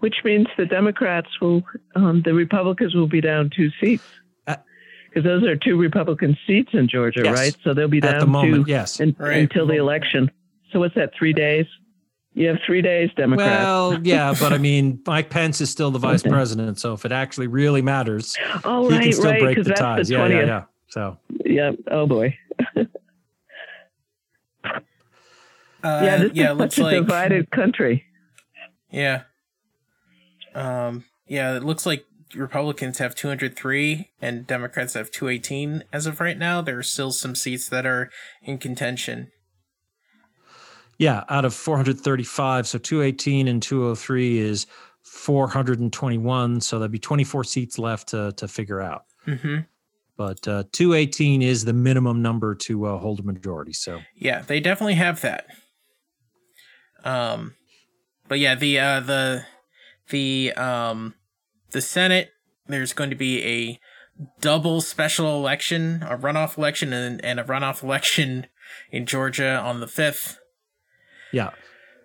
[0.00, 1.62] Which means the Democrats will,
[1.94, 4.04] um, the Republicans will be down two seats.
[4.46, 4.56] Uh,
[5.08, 7.34] Because those are two Republican seats in Georgia, Yes.
[7.38, 7.56] right?
[7.62, 9.00] So they'll be down at the moment, two yes.
[9.00, 9.38] un- Right.
[9.38, 10.30] until the election.
[10.72, 11.66] So what's that, three days?
[12.34, 13.64] You have three days, Democrats.
[13.64, 17.12] Well, yeah, but I mean, Mike Pence is still the vice president, so if it
[17.12, 20.08] actually really matters, oh, he right, can still right, break because the that's ties.
[20.08, 20.30] the Yeah, 20th.
[20.30, 20.62] yeah, yeah.
[20.88, 21.72] So, Yeah.
[21.90, 22.36] Oh, boy.
[25.82, 28.04] Uh, yeah, this yeah, is looks such a like divided country.
[28.90, 29.22] yeah,
[30.54, 36.38] um, yeah, it looks like Republicans have 203 and Democrats have 218 as of right
[36.38, 36.60] now.
[36.62, 38.10] There are still some seats that are
[38.42, 39.30] in contention.
[40.98, 44.66] yeah, out of 435, so 218 and 203 is
[45.02, 46.60] 421.
[46.60, 49.04] So there'd be 24 seats left to to figure out.
[49.24, 49.58] hmm
[50.16, 53.72] But uh, 218 is the minimum number to uh, hold a majority.
[53.72, 55.46] So Yeah, they definitely have that.
[57.04, 57.54] Um,
[58.28, 59.44] but yeah, the uh, the
[60.10, 61.14] the um
[61.70, 62.30] the Senate.
[62.66, 63.80] There's going to be a
[64.40, 68.46] double special election, a runoff election, and, and a runoff election
[68.90, 70.38] in Georgia on the fifth.
[71.32, 71.50] yeah,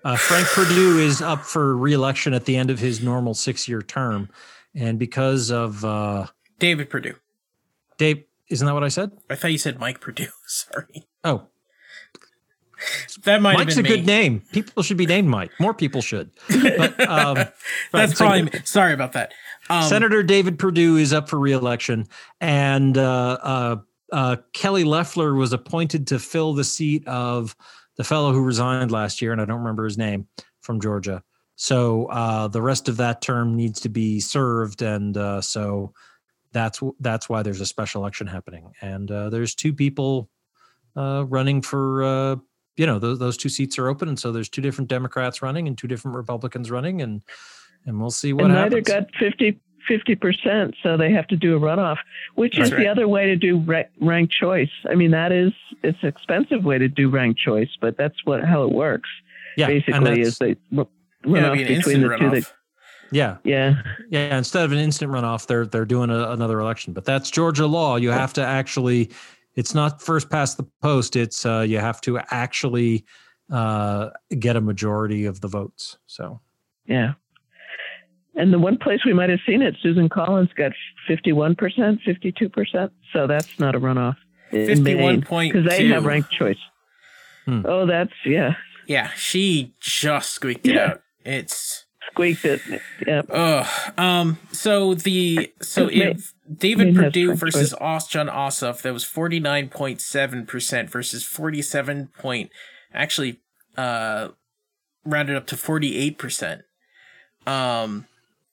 [0.03, 3.81] uh, Frank Perdue is up for reelection at the end of his normal six year
[3.81, 4.29] term,
[4.73, 6.27] and because of uh,
[6.59, 7.15] David Perdue.
[7.97, 9.11] Dave Isn't that what I said?
[9.29, 10.27] I thought you said Mike Perdue.
[10.47, 11.07] Sorry.
[11.23, 11.47] Oh,
[13.23, 14.05] That might Mike's a been good me.
[14.05, 14.43] name.
[14.51, 15.51] People should be named Mike.
[15.59, 16.32] More people should.
[16.49, 17.36] But, um,
[17.91, 18.51] That's so- probably me.
[18.63, 19.34] Sorry about that.
[19.69, 22.07] Um, Senator David Perdue is up for reelection,
[22.39, 23.75] and uh, uh,
[24.13, 27.53] uh, Kelly Loeffler was appointed to fill the seat of
[27.97, 30.28] the fellow who resigned last year, and I don't remember his name
[30.61, 31.21] from Georgia.
[31.57, 35.91] So uh, the rest of that term needs to be served, and uh, so
[36.53, 38.71] that's that's why there's a special election happening.
[38.82, 40.30] And uh, there's two people
[40.95, 42.39] uh, running for.
[42.78, 45.67] You know those, those two seats are open, and so there's two different Democrats running
[45.67, 47.21] and two different Republicans running, and
[47.86, 48.88] and we'll see what and happens.
[48.88, 49.09] neither got
[49.88, 51.97] 50 percent, so they have to do a runoff,
[52.36, 52.80] which That's is right.
[52.84, 54.69] the other way to do ra- ranked choice.
[54.89, 58.43] I mean, that is it's an expensive way to do ranked choice, but that's what
[58.43, 59.09] how it works.
[59.55, 60.88] yeah, basically, is they r-
[61.25, 62.30] yeah, run it'd off be between instant the two.
[62.41, 62.51] That,
[63.09, 63.75] yeah, yeah,
[64.09, 66.91] Yeah, instead of an instant runoff, they're they're doing a, another election.
[66.91, 67.95] But that's Georgia law.
[67.95, 69.11] You have to actually,
[69.58, 71.18] it's not first past the post.
[71.18, 73.03] It's uh, you have to actually
[73.51, 75.97] uh, get a majority of the votes.
[76.08, 76.39] So
[76.86, 77.14] yeah.
[78.36, 80.72] And the one place we might have seen it, Susan Collins got
[81.10, 82.91] 51%, 52%.
[83.12, 84.16] So that's not a runoff.
[84.51, 85.51] in Maine, 51.2.
[85.51, 86.60] Because they have ranked choice.
[87.45, 87.64] Hmm.
[87.66, 88.53] Oh, that's, yeah,
[88.86, 90.91] Yeah, she just squeaked it Yeah.
[90.91, 91.01] out.
[91.26, 92.62] It's squeaked it.
[93.05, 93.22] Yeah.
[93.30, 93.93] Ugh.
[93.97, 94.38] Um.
[94.51, 97.80] So the so Maine- if David Maine has Perdue versus choice.
[97.82, 102.49] Os Jon Ossoff, that was forty nine point seven percent versus forty seven point,
[102.93, 103.39] actually,
[103.78, 104.30] uh,
[105.05, 106.62] rounded up to forty eight percent.
[107.45, 108.08] Um,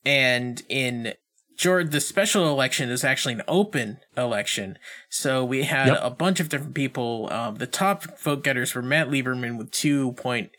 [0.04, 1.14] and in
[1.56, 4.76] George, the special election is actually an open election.
[5.08, 5.98] So we had Yep.
[6.02, 7.28] a bunch of different people.
[7.32, 10.50] Um, the top vote getters were Matt Lieberman with 2.8,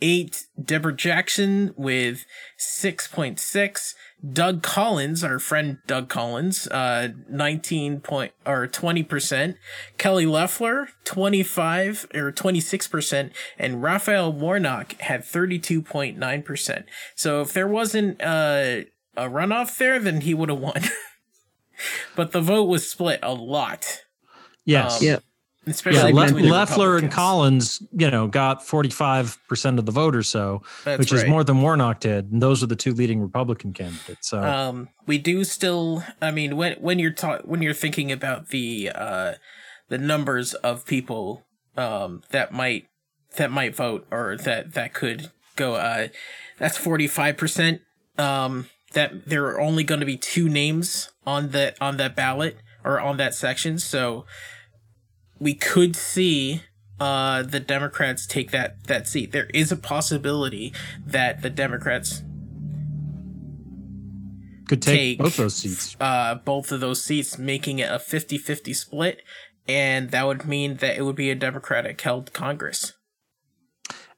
[0.00, 2.26] Deborah Jackson with
[2.58, 3.94] 6.6,
[4.32, 9.56] Doug Collins, our friend Doug Collins, uh, 19 point or 20%,
[9.98, 16.84] Kelly Loeffler, 25 or 26%, and Raphael Warnock had 32.9%.
[17.14, 18.82] So if there wasn't, uh,
[19.16, 20.82] a runoff there, then he would have won.
[22.16, 24.02] but the vote was split a lot,
[24.64, 25.18] yes, Um, Yeah.
[25.66, 26.26] Especially yeah.
[26.26, 30.62] Le- Loeffler and Collins, you know, got forty five percent of the vote or so,
[30.84, 31.30] That's which is right.
[31.30, 32.30] more than Warnock did.
[32.32, 34.28] And those are the two leading Republican candidates.
[34.28, 36.04] So Um, we do still.
[36.20, 39.34] I mean, when when you're ta- when you're thinking about the uh,
[39.88, 41.46] the numbers of people
[41.76, 42.86] um, that might
[43.36, 46.08] that might vote or that that could go, uh,
[46.58, 47.80] that's forty five percent.
[48.18, 52.58] Um, that there are only going to be two names on that on that ballot
[52.84, 54.24] or on that section, so
[55.44, 56.62] we could see
[56.98, 59.30] uh the Democrats take that that seat.
[59.30, 60.72] There is a possibility
[61.06, 62.22] that the Democrats
[64.66, 65.96] could take, take- both those seats.
[66.00, 69.22] uh, both of those seats, making it a 50 50 split.
[69.68, 72.94] And that would mean that it would be a Democratic held Congress.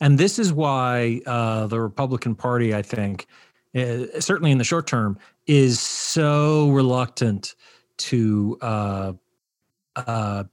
[0.01, 3.27] And this is why uh, the Republican Party, I think,
[3.75, 7.55] uh, certainly in the short term, is so reluctant
[7.99, 9.13] to, uh,
[9.95, 10.45] uh,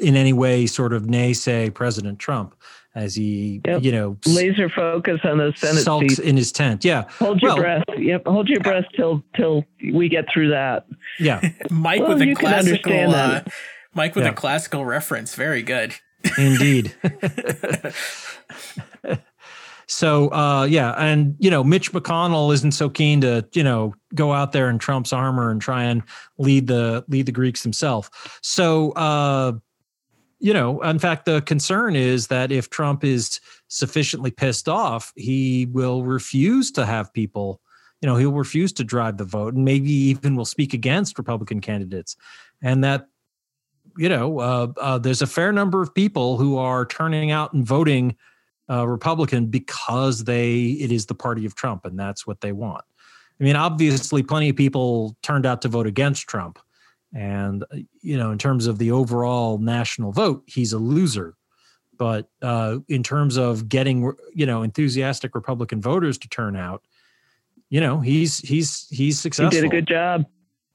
[0.00, 2.54] in any way, sort of naysay President Trump
[2.94, 3.82] as he, Yep.
[3.82, 6.18] you know, Laser focus on those Senate sulks seats.
[6.20, 6.84] in his tent.
[6.84, 7.84] Yeah, Hold your well- breath.
[7.98, 8.26] Yep.
[8.26, 10.86] Hold your breath till till we get through that.
[11.18, 13.40] yeah, Mike Well, with a classical, uh.
[13.94, 14.30] Mike with Yeah.
[14.30, 15.34] a classical reference.
[15.34, 15.94] Very good.
[16.38, 16.94] indeed.
[19.86, 24.32] so uh yeah and you know mitch mcconnell isn't so keen to you know go
[24.32, 26.02] out there in trump's armor and try and
[26.38, 29.52] lead the lead the greeks himself so uh
[30.38, 35.66] you know in fact the concern is that if trump is sufficiently pissed off he
[35.66, 37.60] will refuse to have people
[38.00, 41.60] you know he'll refuse to drive the vote and maybe even will speak against republican
[41.60, 42.16] candidates
[42.62, 43.08] and that
[43.96, 47.64] you know, uh, uh, there's a fair number of people who are turning out and
[47.64, 48.16] voting
[48.68, 52.84] uh, Republican because they it is the party of Trump and that's what they want.
[53.40, 56.58] I mean, obviously, plenty of people turned out to vote against Trump,
[57.14, 61.36] and uh, you know, in terms of the overall national vote, he's a loser.
[61.96, 66.82] But uh, in terms of getting you know enthusiastic Republican voters to turn out,
[67.70, 69.50] you know, he's he's he's successful.
[69.50, 70.26] He did a good job.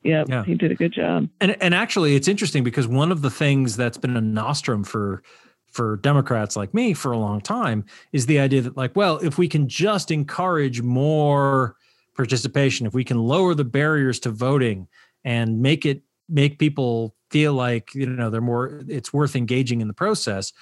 [0.04, 0.30] Yep.
[0.30, 0.46] Yeah.
[0.46, 1.28] He did a good job.
[1.42, 5.22] And and actually, it's interesting because one of the things that's been a nostrum for
[5.68, 9.38] for Democrats like me for a long time is the idea that like, well, if
[9.38, 11.76] we can just encourage more
[12.16, 14.88] participation, if we can lower the barriers to voting
[15.24, 19.88] and make it make people feel like you know they're more it's worth engaging in
[19.88, 20.54] the process,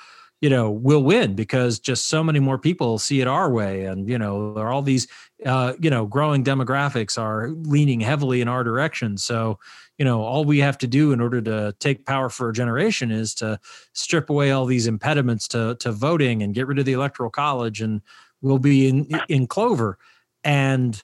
[0.42, 3.86] you know, We'll win because just so many more people see it our way.
[3.86, 5.08] And, you know, there are all these,
[5.46, 9.18] uh, you know, growing demographics are leaning heavily in our direction.
[9.18, 9.60] So,
[9.98, 13.12] you know, all we have to do in order to take power for a generation
[13.12, 13.60] is to
[13.94, 17.82] strip away all these impediments to, to voting and get rid of the electoral college
[17.82, 18.02] and
[18.42, 19.98] we'll be in, in clover.
[20.44, 21.02] And,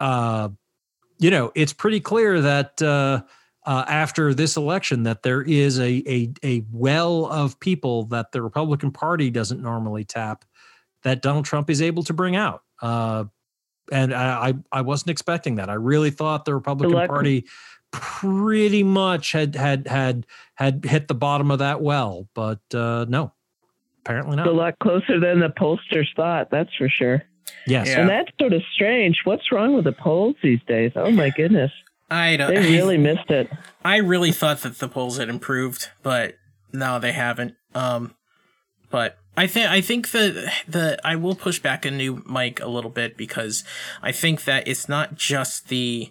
[0.00, 0.50] uh,
[1.18, 3.22] you know, it's pretty clear that, uh,
[3.66, 8.40] uh, after this election that there is a, a a well of people that the
[8.40, 10.44] Republican Party doesn't normally tap
[11.02, 12.62] that Donald Trump is able to bring out.
[12.80, 13.24] Uh,
[13.92, 15.68] and I, I I wasn't expecting that.
[15.68, 17.44] I really thought the Republican Elect- Party
[17.90, 23.32] pretty much had had had had hit the bottom of that well, but uh, no,
[24.04, 24.46] apparently not.
[24.46, 27.22] a lot closer than the pollsters thought, that's for sure.
[27.66, 28.00] Yes, Yeah.
[28.00, 29.20] And that's sort of strange.
[29.24, 30.92] What's wrong with the polls these days?
[30.94, 31.72] Oh my goodness.
[32.10, 32.54] I don't.
[32.54, 33.50] They really missed it.
[33.84, 36.34] I really thought that the polls had improved, but
[36.72, 37.54] no, they haven't.
[37.74, 38.14] Um,
[38.90, 42.68] but I think I think the the I will push back a new mic a
[42.68, 43.64] little bit because
[44.02, 46.10] I think that it's not just the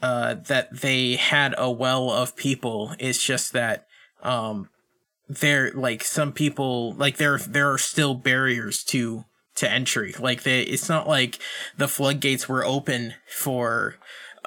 [0.00, 2.94] uh that they had a well of people.
[2.98, 3.86] It's just that
[4.22, 4.70] um
[5.28, 9.24] there like some people like there there are still barriers to
[9.56, 10.14] to entry.
[10.18, 11.38] Like they it's not like
[11.76, 13.96] the floodgates were open for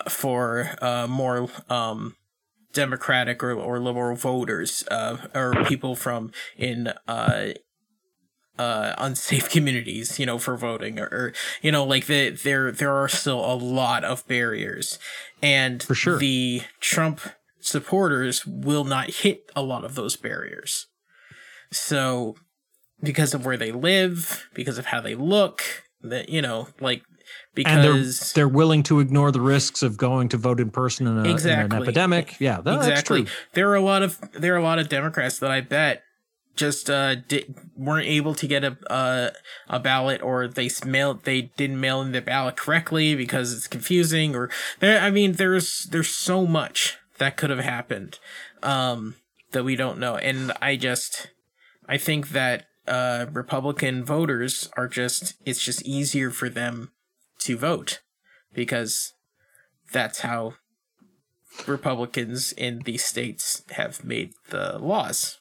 [0.10, 2.16] for uh more um
[2.74, 7.48] democratic or, or liberal voters uh or people from in uh
[8.58, 12.94] uh unsafe communities you know for voting or, or you know like the, there there
[12.94, 15.00] are still a lot of barriers
[15.42, 16.18] and For sure.
[16.18, 17.22] the trump
[17.60, 20.88] supporters will not hit a lot of those barriers
[21.72, 22.36] so
[23.02, 25.64] because of where they live because of how they look
[26.02, 27.02] that you know like
[27.66, 31.08] and they're because they're willing to ignore the risks of going to vote in person
[31.08, 32.40] in, a, in an epidemic.
[32.40, 33.24] Yeah, that- that's exactly.
[33.24, 33.32] true.
[33.54, 36.04] There are a lot of there are a lot of Democrats that I bet
[36.56, 37.46] just uh di-
[37.76, 39.30] weren't able to get a uh,
[39.68, 44.34] a ballot or they mailed they didn't mail in the ballot correctly because it's confusing
[44.36, 44.50] or
[44.80, 48.20] there I mean there's there's so much that could have happened
[48.64, 49.16] um
[49.52, 51.28] that we don't know and I just
[51.90, 56.92] I think that uh Republican voters are just it's just easier for them
[57.46, 58.02] to vote
[58.54, 59.14] because
[59.92, 60.54] that's how
[61.68, 65.40] Republicans in these states have made the laws.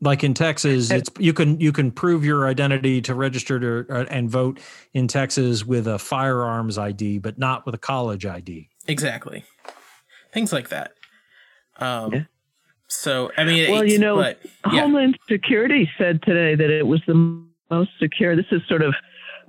[0.00, 4.04] like in Texas, it's you can you can prove your identity to register to uh,
[4.10, 4.60] and vote
[4.92, 8.68] in Texas with a firearms ID, but not with a college ID.
[8.86, 9.44] Exactly.
[10.32, 10.92] Things like that.
[11.78, 12.22] Um Yeah.
[12.88, 14.38] so I mean Well, you know, but,
[14.72, 14.80] yeah.
[14.80, 17.14] Homeland Security said today that it was the
[17.70, 18.36] most secure.
[18.36, 18.94] This is sort of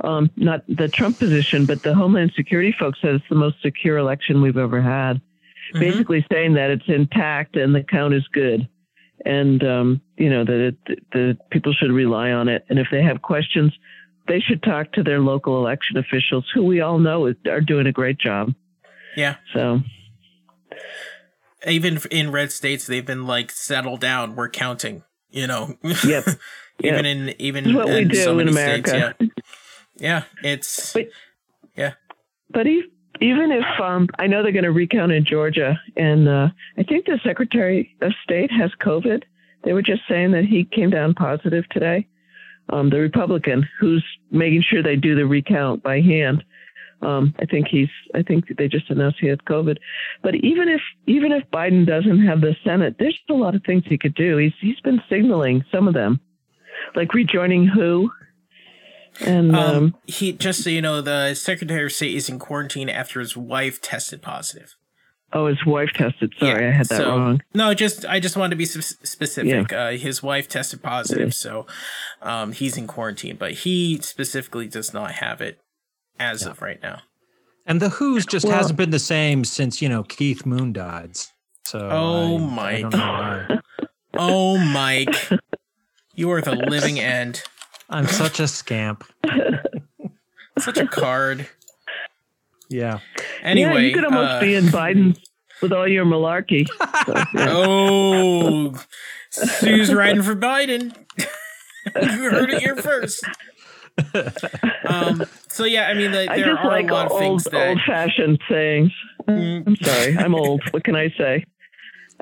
[0.02, 3.98] um, not the Trump position, but the Homeland Security folks said it's the most secure
[3.98, 5.22] election we've ever had.
[5.74, 5.80] Mhm.
[5.80, 8.68] Basically saying that it's intact and the count is good,
[9.26, 12.66] and um, you know that it, the people should rely on it.
[12.70, 13.74] And if they have questions,
[14.28, 17.88] they should talk to their local election officials, who we all know is, are doing
[17.88, 18.54] a great job.
[19.16, 19.36] yeah.
[19.54, 19.82] So
[21.68, 25.78] Even in red states they've been like settle down, we're counting, you know.
[25.82, 26.26] Yep.
[26.84, 27.06] even Yep.
[27.06, 28.90] in even It's what we do in America.
[28.90, 29.28] states, yeah.
[29.98, 31.10] Yeah, it's But-
[31.76, 31.94] yeah.
[32.50, 36.84] But even if um, I know they're going to recount in Georgia, and uh, I
[36.84, 39.24] think the Secretary of State has COVID.
[39.64, 42.08] They were just saying that he came down positive today.
[42.70, 46.44] Um, the Republican who's making sure they do the recount by hand.
[47.02, 47.90] Um, I think he's.
[48.14, 49.78] I think they just announced he had COVID.
[50.24, 53.84] But even if even if Biden doesn't have the Senate, there's a lot of things
[53.86, 54.38] he could do.
[54.38, 56.20] He's he's been signaling some of them,
[56.96, 58.10] like rejoining WHO.
[59.22, 62.90] And um, Um, he just so you know, the Secretary of State is in quarantine
[62.90, 64.76] after his wife tested positive.
[65.34, 66.34] oh, his wife tested.
[66.40, 67.42] Sorry, Yeah, I had that so- wrong.
[67.54, 69.72] No, just I just wanted to be sp- specific.
[69.74, 71.66] Uh, his wife tested positive, so
[72.22, 75.60] um, he's in quarantine, but he specifically does not have it
[76.20, 77.00] as of right now.
[77.66, 81.18] And the Who's just Well- hasn't been the same since you know Keith Moon died.
[81.66, 82.82] So Oh, I- I Mike.
[82.92, 83.60] don't know why.
[84.18, 85.30] Oh, Mike,
[86.14, 87.44] you are the living end.
[87.90, 89.04] I'm such a scamp.
[90.58, 91.48] Such a card.
[92.70, 93.00] Yeah.
[93.42, 95.18] Anyway, yeah, you could almost uh, be in Biden
[95.62, 96.66] with all your malarkey.
[97.06, 97.48] So, yeah.
[97.50, 98.74] Oh,
[99.32, 100.96] Sue's riding for Biden.
[101.20, 103.24] you heard it here first.
[104.88, 105.24] Um.
[105.50, 107.44] So yeah, I mean, the, I there just are like a lot of old, things
[107.46, 107.70] that.
[107.70, 108.92] old-fashioned sayings.
[109.28, 110.62] Mm, I'm sorry, I'm old.
[110.72, 111.46] What can I say?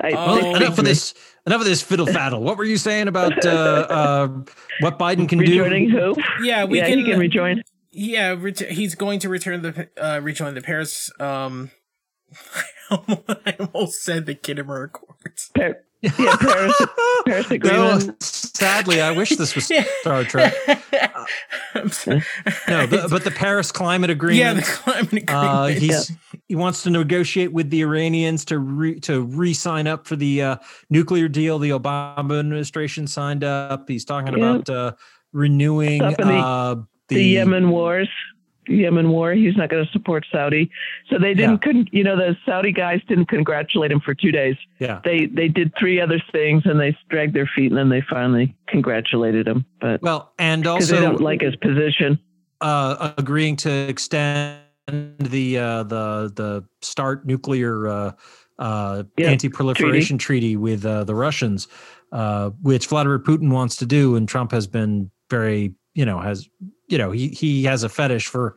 [0.00, 1.14] I, Oh, they Well, enough to of this.
[1.46, 2.40] Enough of this fiddle faddle.
[2.40, 4.28] What were you saying about uh, uh,
[4.80, 6.14] what Biden can Rejoining do?
[6.14, 6.44] who?
[6.44, 6.98] yeah, we yeah, can.
[7.00, 7.62] he can rejoin.
[7.92, 11.10] yeah, ret- he's going to return the uh, rejoin the Paris.
[11.20, 11.70] Um,
[12.90, 15.50] I almost said the Khitomer Accords.
[15.54, 15.82] Par-
[16.18, 16.74] Yeah, Paris,
[17.26, 18.22] Paris No, Agreement.
[18.22, 20.52] sadly, I wish this was Star Trek.
[22.68, 24.38] No, the, but the Paris Climate Agreement.
[24.38, 25.30] yeah, the climate agreement.
[25.30, 26.12] uh, he's
[26.48, 30.56] he wants to negotiate with the Iranians to re, to re-sign up for the uh,
[30.90, 33.88] nuclear deal the Obama administration signed up.
[33.88, 34.50] He's talking Yeah.
[34.54, 34.92] about uh,
[35.32, 36.76] renewing Stopping the- uh,
[37.08, 38.08] the, Yemen wars.
[38.68, 39.32] Yemen war.
[39.32, 40.70] He's not going to support Saudi.
[41.10, 41.58] So they didn't.
[41.58, 41.92] Couldn't.
[41.92, 44.56] You know, the Saudi guys didn't congratulate him for two days.
[44.78, 45.00] Yeah.
[45.04, 48.56] They they did three other things and they dragged their feet and then they finally
[48.68, 49.64] congratulated him.
[49.80, 52.18] But Well, and because they also don't like his position.
[52.60, 54.60] uh, agreeing to extend
[55.18, 58.12] the uh, the the START nuclear uh,
[58.58, 61.68] uh, Yeah, anti-proliferation treaty, with uh, the Russians,
[62.12, 66.48] uh, which Vladimir Putin wants to do, and Trump has been very, you know, has
[66.88, 68.56] you know he he has a fetish for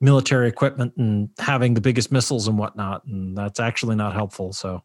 [0.00, 4.52] military equipment and having the biggest missiles and whatnot, and that's actually not helpful.
[4.52, 4.82] So,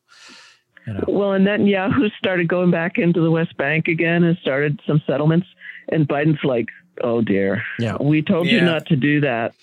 [0.88, 4.80] you know, Well, and Netanyahu started going back into the West Bank again and started
[4.88, 5.48] some settlements.
[5.90, 6.70] And Biden's like,
[7.04, 9.54] "Oh dear, yeah, we told you not to do that."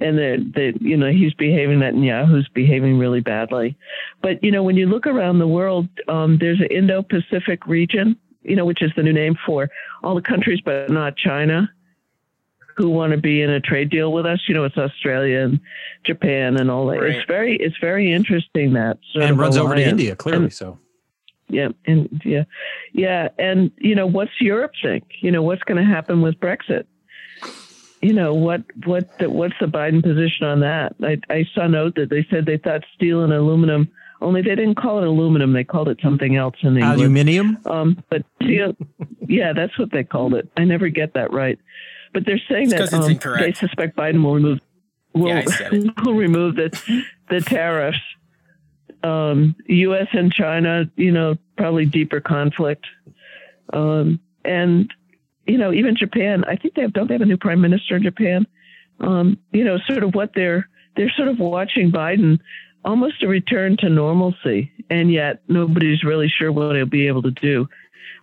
[0.00, 3.76] And that that you know he's behaving that Netanyahu's behaving really badly.
[4.22, 8.56] But you know when you look around the world, um, there's an Indo-Pacific region, you
[8.56, 9.70] know, which is the new name for
[10.02, 11.70] all the countries but not China,
[12.80, 14.40] who want to be in a trade deal with us.
[14.48, 15.60] You know, it's Australia and
[16.06, 17.00] Japan and all that.
[17.00, 17.10] Right.
[17.10, 19.82] It's very it's very interesting that sort and of runs over to.
[19.82, 20.44] India clearly.
[20.44, 20.78] And- so,
[21.48, 22.44] yeah, and yeah,
[22.92, 25.04] yeah, and you know, what's Europe think?
[25.20, 26.84] You know, what's going to happen with Brexit?
[28.00, 30.94] You know, what what the, what's the Biden position on that?
[31.02, 33.90] I, I saw a note that they said they thought steel and aluminum,
[34.22, 37.00] only they didn't call it aluminum, they called it something else in England.
[37.00, 37.58] aluminium.
[37.66, 38.74] Um, but steel,
[39.28, 40.48] yeah, that's what they called it.
[40.56, 41.58] I never get that right,
[42.12, 44.60] but they're saying It's that um, they suspect Biden will remove
[45.12, 45.92] will, Yeah, I said it.
[46.04, 47.98] will remove the the tariffs.
[49.02, 50.08] Um, U.S.
[50.12, 52.84] and China, you know, probably deeper conflict,
[53.72, 54.92] um, and
[55.46, 56.44] you know, even Japan.
[56.44, 58.46] I think they have don't they have a new prime minister in Japan?
[59.00, 62.40] Um, you know, sort of what they're they're sort of watching Biden
[62.84, 67.30] almost a return to normalcy, and yet nobody's really sure what he'll be able to
[67.30, 67.68] do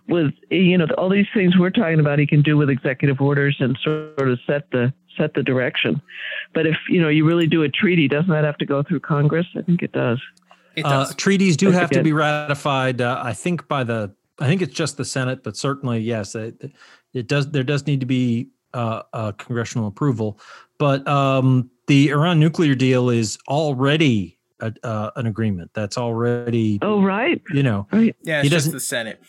[0.08, 2.18] with you know all these things we're talking about.
[2.18, 6.00] He can do with executive orders and sort of set the set the direction.
[6.54, 9.00] But if you know you really do a treaty, doesn't that have to go through
[9.00, 9.46] Congress?
[9.56, 10.20] I think it does.
[10.76, 13.00] It Uh, treaties do have to be ratified.
[13.00, 14.12] Uh, I think by the.
[14.40, 16.70] I think it's just the Senate, but certainly yes, it,
[17.12, 17.50] it does.
[17.50, 20.38] There does need to be uh, uh, congressional approval.
[20.78, 25.72] But um, the Iran nuclear deal is already a, uh, an agreement.
[25.74, 28.14] That's already Oh right, you know right.
[28.22, 29.20] yeah, it's just doesn't- the Senate.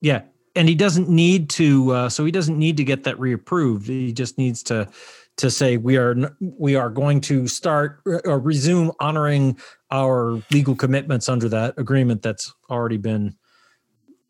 [0.00, 0.22] Yeah,
[0.54, 1.90] and he doesn't need to.
[1.92, 3.86] Uh, so he doesn't need to get that reapproved.
[3.86, 4.88] He just needs to
[5.36, 9.58] to say we are we are going to start or resume honoring
[9.90, 13.36] our legal commitments under that agreement that's already been,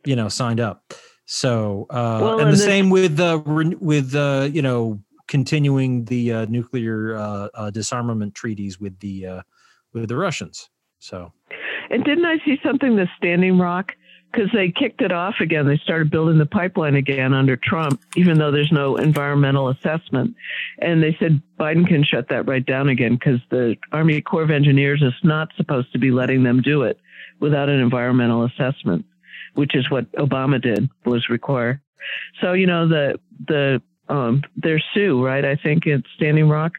[0.04, 0.92] you know, signed up.
[1.26, 6.04] So uh, Well, and and the the- same with uh, with uh, you know continuing
[6.04, 9.42] the uh, nuclear uh, uh, disarmament treaties with the uh,
[9.92, 10.70] with the Russians.
[10.98, 11.32] So
[11.90, 13.92] And didn't I see something the Standing Rock?
[14.32, 15.66] Because they kicked it off again.
[15.66, 20.34] They started building the pipeline again under Trump, even though there's no environmental assessment.
[20.78, 24.50] And they said Biden can shut that right down again because the Army Corps of
[24.50, 26.98] Engineers is not supposed to be letting them do it
[27.40, 29.06] without an environmental assessment,
[29.54, 31.80] which is what Obama did was require.
[32.40, 33.18] So you know the
[33.48, 35.44] the um, they're Sue, right?
[35.44, 36.72] I think it's Standing Rock,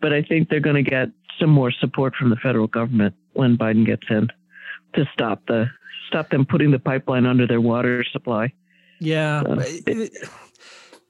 [0.00, 3.56] but I think they're going to get some more support from the federal government when
[3.56, 4.28] Biden gets in
[4.94, 5.66] to stop the
[6.12, 8.52] stop them putting the pipeline under their water supply.
[9.00, 9.42] Yeah.
[9.42, 10.28] So- it-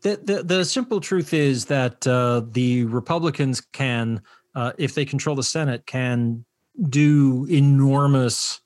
[0.03, 4.21] the, the, the simple truth is that uh, the Republicans can,
[4.53, 6.45] uh, if they control the Senate, can
[6.89, 8.61] do enormous,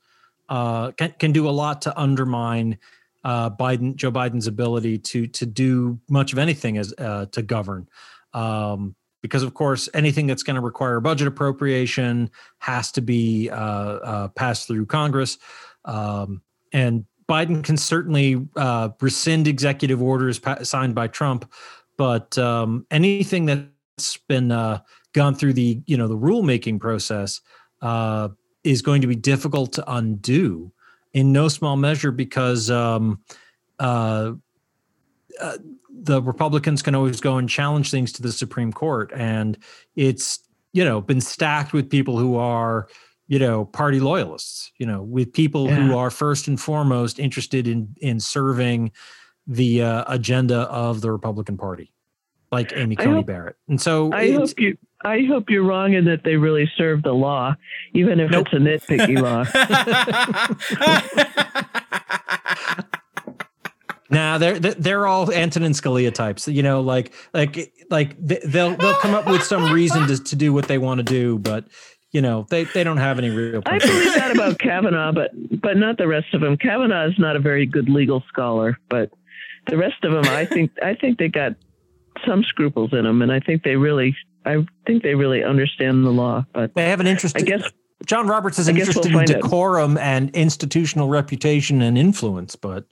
[0.48, 2.78] uh, can, can do a lot to undermine
[3.22, 7.86] uh, Biden, Joe Biden's ability to to do much of anything as uh, to govern.
[8.32, 12.30] Um, because of course, anything that's going to require budget appropriation
[12.60, 15.38] has to be uh, uh, passed through Congress.
[15.86, 21.50] Um, and Biden can certainly uh, rescind executive orders signed by Trump,
[21.96, 24.80] but um, anything that's been uh,
[25.12, 27.40] gone through the you know the rulemaking process
[27.82, 28.28] uh,
[28.62, 30.72] is going to be difficult to undo,
[31.14, 33.20] in no small measure because um,
[33.80, 34.32] uh,
[35.40, 35.58] uh,
[35.90, 39.58] the Republicans can always go and challenge things to the Supreme Court, and
[39.96, 40.40] it's
[40.72, 42.86] you know been stacked with people who are
[43.28, 47.94] you know party loyalists you know with people who are first and foremost interested in
[48.00, 48.90] in serving
[49.46, 51.92] the uh, agenda of the republican party
[52.52, 56.04] like amy coney hope- barrett and so I hope you I hope you're wrong in
[56.06, 57.54] that they really serve the law,
[57.92, 58.46] even if Nope.
[58.50, 59.44] it's a nitpicky law.
[64.08, 66.46] Nah, they're they're- all Antonin Scalia types.
[66.46, 70.36] You know, like like like they- they'll they'll come up with some reason to, to
[70.36, 71.66] do what they want to do, but
[72.16, 73.62] you know they they don't have any real.
[73.66, 76.56] I believe that about Kavanaugh, but but not the rest of them.
[76.56, 79.10] Kavanaugh is not a very good legal scholar, but
[79.66, 81.56] the rest of them, I think I think they got
[82.26, 86.10] some scruples in them, and I think they really I think they really understand the
[86.10, 86.46] law.
[86.54, 87.36] But They have an interest.
[87.36, 87.70] I guess
[88.06, 92.86] John Roberts is interested we'll in decorum and institutional reputation and influence, but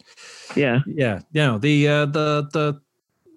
[0.55, 2.81] yeah, yeah, no, the uh, the the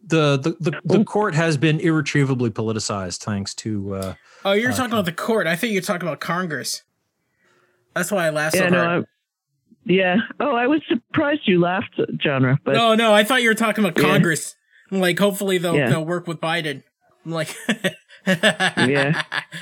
[0.08, 3.94] the the the, the court has been irretrievably politicized thanks to.
[3.96, 4.14] Uh,
[4.46, 5.46] Oh, you're Uh, talking about the court.
[5.48, 6.84] I think you're talking about Congress.
[7.96, 9.04] That's why I laughed so yeah, no, hard.
[9.04, 9.08] I,
[9.92, 10.16] yeah.
[10.40, 13.84] Oh, I was surprised you laughed, genre, but no, no, I thought you were talking
[13.84, 14.56] about Congress.
[14.92, 15.90] I'm like, hopefully they'll Yeah.
[15.90, 16.84] they'll work with Biden.
[17.26, 17.54] I'm like,
[18.28, 19.22] Yeah.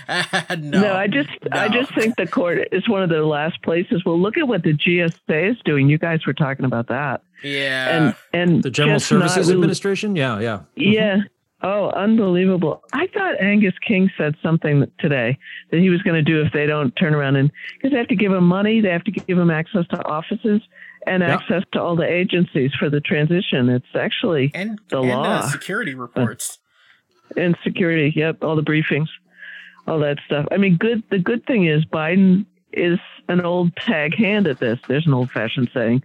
[0.59, 4.03] no, no, I just I just think the court is one of the last places.
[4.05, 5.89] Well, look at what the GSA is doing.
[5.89, 7.97] You guys were talking about that, yeah.
[7.97, 11.17] and and the General just not Services really- Administration, yeah, yeah, Yeah.
[11.61, 12.83] Oh, unbelievable.
[12.93, 15.39] I thought Angus King said something today
[15.71, 18.09] that he was going to do if they don't turn around and because they have
[18.09, 20.61] to give him money, they have to give him access to offices
[21.07, 21.33] and Yeah.
[21.33, 23.69] access to all the agencies for the transition.
[23.69, 25.23] It's actually and the and, law.
[25.23, 26.59] Uh, security reports.
[27.37, 28.13] And security.
[28.15, 29.07] Yep, all the briefings,
[29.87, 30.47] all that stuff.
[30.51, 31.03] I mean, good.
[31.09, 32.99] The good thing is Biden is
[33.29, 34.79] an old tag hand at this.
[34.87, 36.03] There's an old-fashioned saying,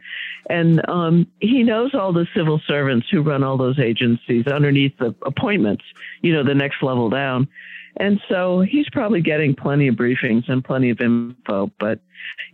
[0.48, 5.14] and um, he knows all the civil servants who run all those agencies underneath the
[5.22, 5.84] appointments.
[6.22, 7.48] You know, the next level down.
[7.96, 11.72] And so he's probably getting plenty of briefings and plenty of info.
[11.80, 12.00] But,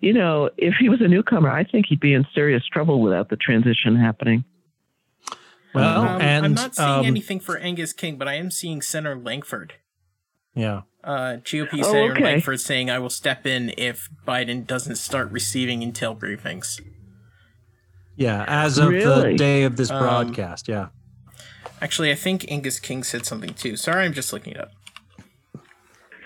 [0.01, 3.29] you know, if he was a newcomer, I think he'd be in serious trouble without
[3.29, 4.45] the transition happening.
[5.77, 8.81] Well, Um, and I'm not seeing um, anything for Angus King, but I am seeing
[8.83, 9.75] Senator Lankford.
[10.55, 10.83] yeah.
[11.05, 12.25] Uh, GOP Oh, Senator okay.
[12.25, 16.81] Lankford saying, "I will step in if Biden doesn't start receiving intel briefings."
[18.17, 20.89] Yeah, as of the day of this Um, broadcast, yeah.
[21.81, 23.77] Actually, I think Angus King said something too.
[23.77, 24.71] Sorry, I'm just looking it up.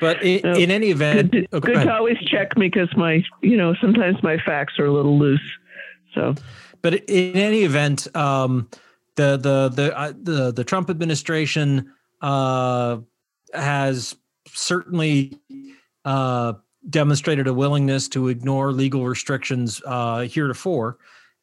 [0.01, 2.89] But in, No, in any event, Good, oh, go good to always check me because
[2.97, 5.41] my, you know, sometimes my facts are a little loose.
[6.15, 6.35] So,
[6.81, 8.69] but in any event, um,
[9.21, 11.93] the the the uh, the the Trump administration
[12.23, 12.99] uh,
[13.53, 14.17] has
[14.49, 15.39] certainly
[16.05, 16.55] uh,
[16.89, 20.99] demonstrated a willingness to ignore legal restrictions uh, heretofore,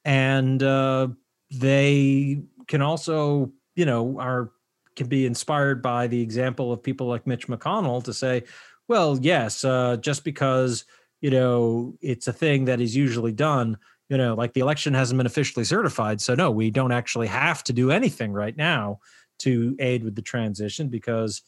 [0.06, 1.08] and uh,
[1.52, 4.52] they can also, you know, are
[4.96, 8.44] can be inspired by the example of people like Mitch McConnell to say,
[8.88, 10.86] well, yes, uh, just because
[11.22, 13.78] you know it's a thing that is usually done
[14.10, 16.22] you know, like the election hasn't been officially certified.
[16.22, 19.00] So, no, we don't actually have to do anything right now
[19.40, 21.42] to aid with the transition because,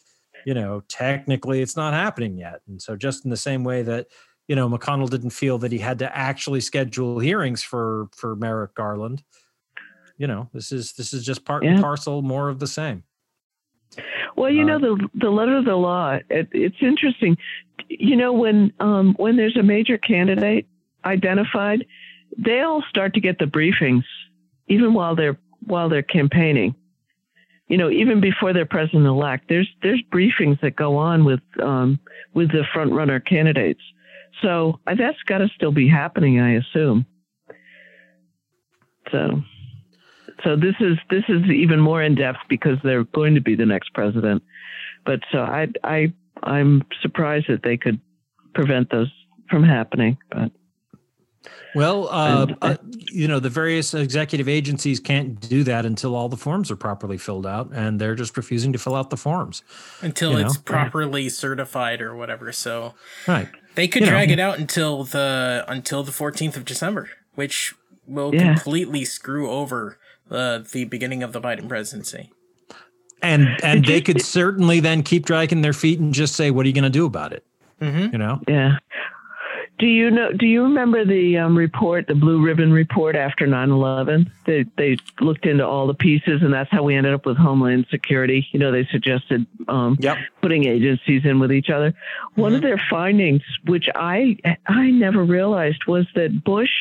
[0.46, 2.62] you know, technically it's not happening yet.
[2.68, 4.08] And so, just in the same way that,
[4.48, 8.74] you know, McConnell didn't feel that he had to actually schedule hearings for for Merrick
[8.76, 9.24] Garland,
[10.18, 13.04] you know, this is this is just part and parcel more of the same.
[14.36, 16.20] well, you Uh, know, the the letter of the law.
[16.30, 17.38] It, it's interesting.
[17.88, 20.68] You know, when um, when there's a major candidate
[21.06, 21.86] identified,
[22.38, 24.04] they all start to get the briefings,
[24.68, 26.76] even while they're while they're campaigning.
[27.68, 32.00] You know, even before they're president elect, there's there's briefings that go on with um,
[32.34, 33.82] with the front runner candidates.
[34.42, 37.06] So uh, that's got to still be happening, I assume.
[39.12, 39.42] So,
[40.44, 43.66] so this is this is even more in depth because they're going to be the
[43.66, 44.44] next president.
[45.06, 46.14] But so I I
[46.44, 48.00] I'm surprised that they could
[48.54, 49.12] prevent those
[49.50, 50.18] from happening.
[50.32, 50.52] But
[51.76, 52.76] Well, uh, And- uh,
[53.12, 57.18] you know, the various executive agencies can't do that until all the forms are properly
[57.18, 59.62] filled out, and they're just refusing to fill out the forms.
[60.02, 60.62] Until You it's know?
[60.66, 62.52] properly certified or whatever.
[62.52, 62.96] So
[63.28, 63.50] Right.
[63.76, 64.12] they could You know.
[64.14, 67.76] drag it out until the until the 14th of December, which
[68.08, 68.54] will Yeah.
[68.54, 69.98] completely screw over
[70.32, 72.32] uh, the beginning of the Biden presidency.
[73.22, 76.70] and and they could certainly then keep dragging their feet and just say, "What are
[76.70, 77.44] you going to do about it?"
[77.82, 78.14] Mm-hmm.
[78.14, 78.78] You know, yeah.
[79.80, 80.34] Do you know?
[80.34, 84.30] Do you remember the um, report, the Blue Ribbon report after 9/11?
[84.46, 87.88] They they looked into all the pieces, and that's how we ended up with Homeland
[87.90, 88.46] Security.
[88.52, 90.18] You know, they suggested um, Yep.
[90.42, 91.94] putting agencies in with each other.
[92.36, 96.72] One of their findings, which I I never realized, was that Bush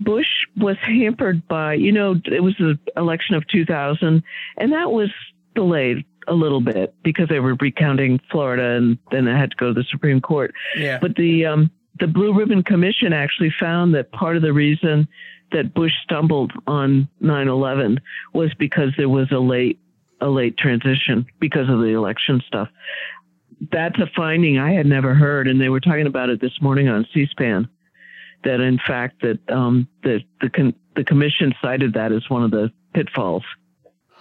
[0.00, 4.22] Bush was hampered by you know it was the election of 2000,
[4.56, 5.10] and that was
[5.54, 9.68] delayed a little bit because they were recounting Florida, and then it had to go
[9.68, 10.54] to the Supreme Court.
[10.76, 10.98] Yeah.
[10.98, 15.08] But the um, the Blue Ribbon Commission actually found that part of the reason
[15.52, 17.98] that Bush stumbled on 9/11
[18.32, 19.78] was because there was a late
[20.20, 22.68] a late transition because of the election stuff.
[23.70, 26.88] That's a finding I had never heard, and they were talking about it this morning
[26.88, 27.68] on C-SPAN.
[28.44, 32.50] that in fact that um, the the con- the commission cited that as one of
[32.50, 33.42] the pitfalls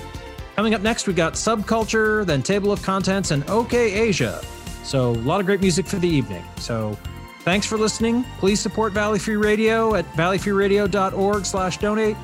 [0.57, 4.43] Coming up next, we got Subculture, then Table of Contents, and OK Asia.
[4.83, 6.43] So a lot of great music for the evening.
[6.57, 6.97] So
[7.39, 8.25] thanks for listening.
[8.37, 12.17] Please support Valley Free Radio at valleyfreeradio.org slash donate.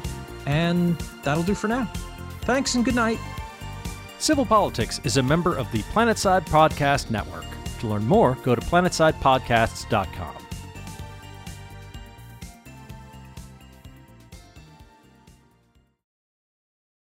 [0.46, 1.86] And that'll do for now.
[2.42, 3.20] Thanks and good night.
[4.18, 7.46] Civil Politics is a member of the Planetside Podcast Network.
[7.80, 10.49] To learn more, go to planetsidepodcasts.com.